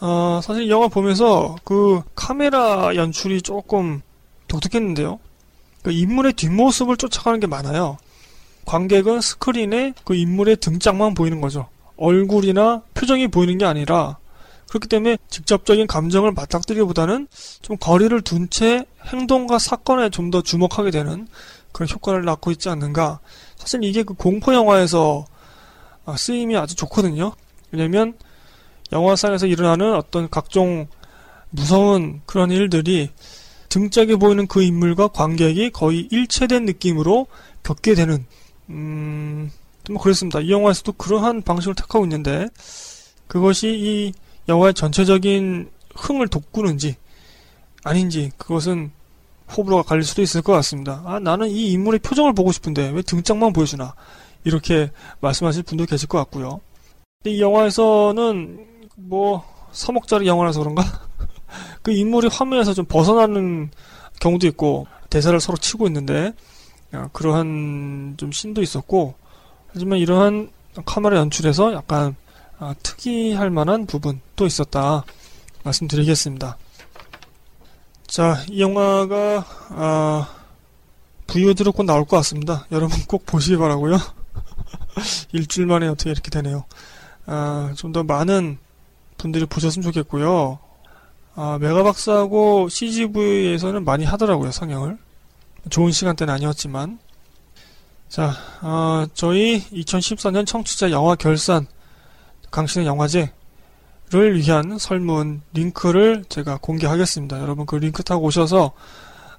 어, 0.00 0.40
사실 0.42 0.64
이 0.64 0.70
영화 0.70 0.88
보면서 0.88 1.56
그 1.64 2.02
카메라 2.14 2.94
연출이 2.94 3.40
조금 3.40 4.02
독특했는데요. 4.48 5.18
그 5.82 5.92
인물의 5.92 6.34
뒷모습을 6.34 6.98
쫓아가는 6.98 7.40
게 7.40 7.46
많아요. 7.46 7.96
관객은 8.66 9.22
스크린에 9.22 9.94
그 10.04 10.14
인물의 10.14 10.56
등짝만 10.56 11.14
보이는 11.14 11.40
거죠. 11.40 11.68
얼굴이나 11.96 12.82
표정이 12.92 13.28
보이는 13.28 13.56
게 13.56 13.64
아니라 13.64 14.18
그렇기 14.74 14.88
때문에 14.88 15.18
직접적인 15.30 15.86
감정을 15.86 16.32
맞닥뜨리기보다는 16.32 17.28
좀 17.62 17.76
거리를 17.76 18.20
둔 18.22 18.50
채 18.50 18.84
행동과 19.06 19.60
사건에 19.60 20.10
좀 20.10 20.32
더 20.32 20.42
주목하게 20.42 20.90
되는 20.90 21.28
그런 21.70 21.88
효과를 21.88 22.24
낳고 22.24 22.50
있지 22.50 22.68
않는가. 22.68 23.20
사실 23.56 23.84
이게 23.84 24.02
그 24.02 24.14
공포 24.14 24.52
영화에서 24.52 25.26
아, 26.06 26.16
쓰임이 26.16 26.56
아주 26.56 26.74
좋거든요. 26.74 27.32
왜냐면 27.70 28.14
영화상에서 28.90 29.46
일어나는 29.46 29.94
어떤 29.94 30.28
각종 30.28 30.88
무서운 31.50 32.22
그런 32.26 32.50
일들이 32.50 33.10
등짝에 33.68 34.16
보이는 34.16 34.48
그 34.48 34.62
인물과 34.62 35.08
관객이 35.08 35.70
거의 35.70 36.08
일체된 36.10 36.64
느낌으로 36.64 37.28
겪게 37.62 37.94
되는 37.94 38.26
음, 38.70 39.52
뭐 39.88 40.02
그랬습니다. 40.02 40.40
이 40.40 40.50
영화에서도 40.50 40.92
그러한 40.94 41.42
방식을 41.42 41.76
택하고 41.76 42.04
있는데 42.06 42.48
그것이 43.28 43.68
이 43.68 44.23
영화의 44.48 44.74
전체적인 44.74 45.70
흥을 45.94 46.28
돋구는지 46.28 46.96
아닌지 47.82 48.30
그것은 48.36 48.90
호불호가 49.56 49.82
갈릴 49.82 50.04
수도 50.04 50.22
있을 50.22 50.42
것 50.42 50.52
같습니다. 50.54 51.02
아 51.04 51.18
나는 51.18 51.48
이 51.48 51.70
인물의 51.72 52.00
표정을 52.00 52.32
보고 52.32 52.50
싶은데 52.50 52.90
왜 52.90 53.02
등짝만 53.02 53.52
보여주나 53.52 53.94
이렇게 54.44 54.90
말씀하실 55.20 55.62
분도 55.64 55.84
계실 55.86 56.08
것 56.08 56.18
같고요. 56.18 56.60
이 57.26 57.40
영화에서는 57.40 58.66
뭐 58.96 59.44
3억짜리 59.72 60.26
영화라서 60.26 60.60
그런가 60.60 60.82
그 61.82 61.92
인물이 61.92 62.28
화면에서 62.28 62.74
좀 62.74 62.84
벗어나는 62.86 63.70
경우도 64.20 64.46
있고 64.48 64.86
대사를 65.10 65.38
서로 65.40 65.56
치고 65.56 65.86
있는데 65.86 66.32
아, 66.92 67.08
그러한 67.12 68.14
좀 68.16 68.32
신도 68.32 68.62
있었고 68.62 69.14
하지만 69.72 69.98
이러한 69.98 70.50
카메라 70.84 71.18
연출에서 71.18 71.72
약간 71.72 72.16
아, 72.64 72.74
특이할 72.82 73.50
만한 73.50 73.84
부분도 73.84 74.46
있었다 74.46 75.04
말씀드리겠습니다. 75.64 76.56
자, 78.06 78.42
이 78.48 78.62
영화가 78.62 79.44
아, 79.68 80.28
VOD로 81.26 81.72
곧 81.72 81.82
나올 81.82 82.06
것 82.06 82.16
같습니다. 82.16 82.66
여러분 82.72 82.98
꼭 83.06 83.26
보시기 83.26 83.58
바라고요. 83.58 83.98
일주일 85.32 85.66
만에 85.66 85.88
어떻게 85.88 86.10
이렇게 86.10 86.30
되네요. 86.30 86.64
아, 87.26 87.74
좀 87.76 87.92
더 87.92 88.02
많은 88.02 88.56
분들이 89.18 89.44
보셨으면 89.44 89.82
좋겠고요. 89.82 90.58
아, 91.34 91.58
메가박스하고 91.60 92.70
CGV에서는 92.70 93.84
많이 93.84 94.06
하더라고요, 94.06 94.52
상영을. 94.52 94.96
좋은 95.68 95.92
시간대는 95.92 96.32
아니었지만. 96.32 96.98
자, 98.08 98.32
아, 98.62 99.06
저희 99.12 99.62
2014년 99.70 100.46
청취자 100.46 100.90
영화 100.92 101.14
결산 101.14 101.66
강신의 102.54 102.86
영화제를 102.86 104.36
위한 104.36 104.78
설문 104.78 105.42
링크를 105.54 106.24
제가 106.28 106.58
공개하겠습니다. 106.62 107.40
여러분 107.40 107.66
그 107.66 107.74
링크 107.74 108.04
타고 108.04 108.26
오셔서 108.26 108.70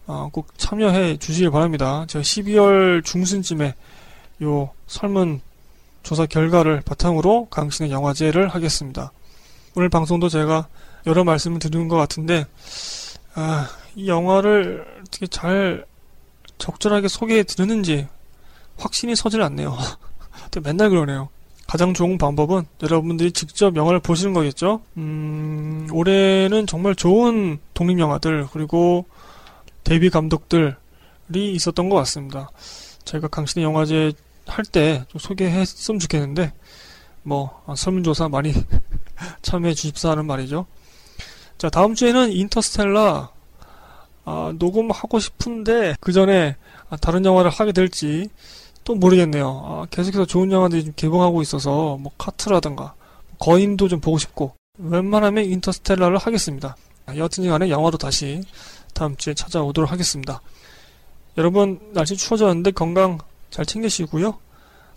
어, 0.05 0.29
꼭 0.33 0.49
참여해 0.57 1.15
주시길 1.17 1.49
바랍니다. 1.49 2.03
제가 2.09 2.21
12월 2.21 3.05
중순쯤에 3.05 3.73
요 4.43 4.69
설문 4.87 5.39
조사 6.03 6.25
결과를 6.25 6.81
바탕으로 6.81 7.47
강신의 7.49 7.89
영화제를 7.89 8.49
하겠습니다. 8.49 9.13
오늘 9.75 9.87
방송도 9.87 10.27
제가 10.27 10.67
여러 11.07 11.23
말씀을 11.23 11.59
드리는 11.59 11.87
것 11.87 11.95
같은데 11.95 12.45
아, 13.33 13.69
이 13.95 14.09
영화를 14.09 15.03
어떻게 15.07 15.25
잘 15.27 15.85
적절하게 16.57 17.07
소개해 17.07 17.43
드렸는지 17.43 18.09
확신이 18.75 19.15
서질 19.15 19.41
않네요. 19.41 19.77
맨날 20.61 20.89
그러네요. 20.89 21.29
가장 21.67 21.93
좋은 21.93 22.17
방법은 22.17 22.65
여러분들이 22.83 23.31
직접 23.31 23.75
영화를 23.75 23.99
보시는 23.99 24.33
거겠죠. 24.33 24.81
음, 24.97 25.87
올해는 25.91 26.67
정말 26.67 26.95
좋은 26.95 27.59
독립 27.73 27.99
영화들 27.99 28.47
그리고 28.51 29.05
데뷔 29.83 30.09
감독들이 30.09 30.75
있었던 31.33 31.89
것 31.89 31.95
같습니다. 31.97 32.49
제가 33.03 33.27
강신의 33.27 33.65
영화제 33.65 34.13
할 34.47 34.63
때 34.65 35.03
좀 35.07 35.19
소개했으면 35.19 35.99
좋겠는데 35.99 36.53
뭐 37.23 37.61
아, 37.65 37.73
설문조사 37.75 38.29
많이 38.29 38.53
참여해 39.41 39.73
주십사 39.73 40.11
하는 40.11 40.25
말이죠. 40.27 40.67
자 41.57 41.69
다음 41.71 41.95
주에는 41.95 42.31
인터스텔라 42.31 43.29
아, 44.25 44.53
녹음하고 44.59 45.19
싶은데 45.19 45.95
그 45.99 46.11
전에 46.11 46.55
아, 46.89 46.97
다른 46.97 47.25
영화를 47.25 47.49
하게 47.49 47.71
될지 47.71 48.29
또 48.85 48.95
모르겠네요. 48.95 49.63
아, 49.65 49.85
계속해서 49.89 50.25
좋은 50.25 50.51
영화들이 50.51 50.85
좀 50.85 50.93
개봉하고 50.95 51.41
있어서 51.41 51.97
뭐 51.97 52.11
카트라든가 52.17 52.93
거인도 53.39 53.89
좀 53.89 53.99
보고 53.99 54.17
싶고 54.17 54.55
웬만하면 54.77 55.43
인터스텔라를 55.45 56.17
하겠습니다. 56.17 56.77
여하튼 57.15 57.49
간에 57.49 57.69
영화로 57.69 57.97
다시 57.97 58.41
다음 58.93 59.15
주에 59.17 59.33
찾아오도록 59.33 59.91
하겠습니다. 59.91 60.41
여러분 61.37 61.79
날씨 61.93 62.15
추워졌는데 62.15 62.71
건강 62.71 63.17
잘 63.49 63.65
챙기시고요. 63.65 64.37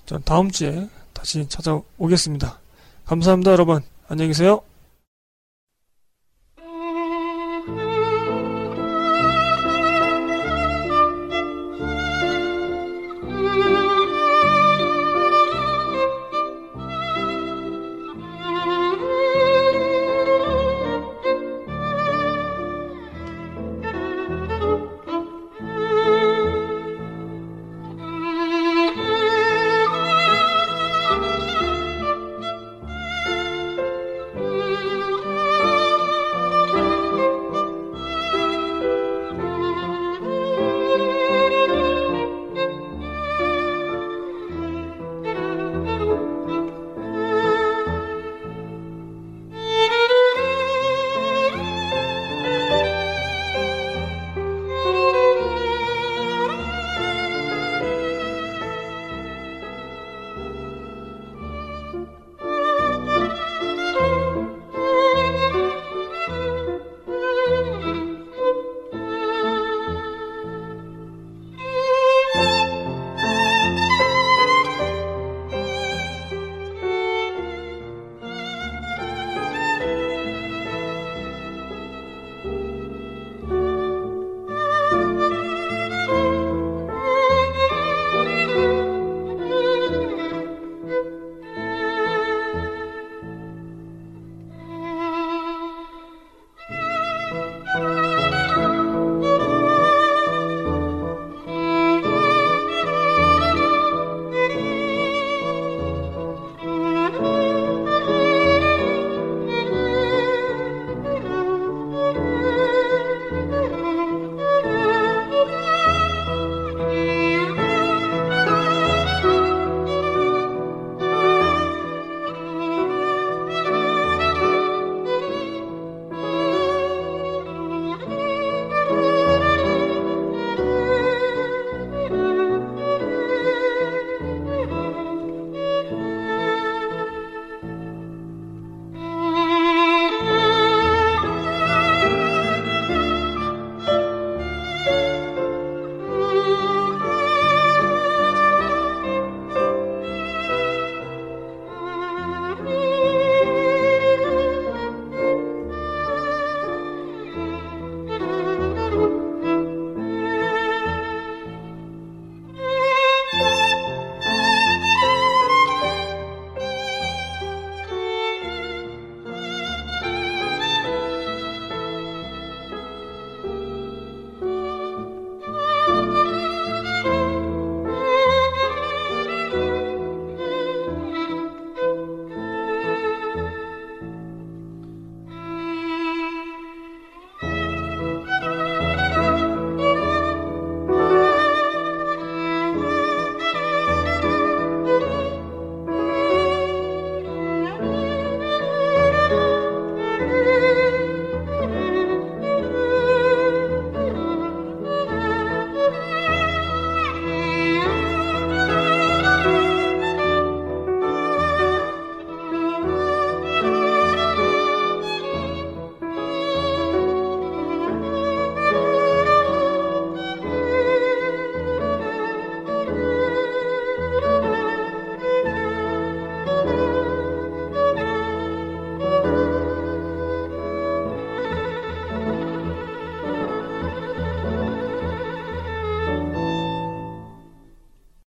전 0.06 0.22
다음 0.24 0.50
주에 0.50 0.88
다시 1.12 1.48
찾아오겠습니다. 1.48 2.60
감사합니다 3.06 3.52
여러분. 3.52 3.82
안녕히 4.08 4.28
계세요. 4.28 4.62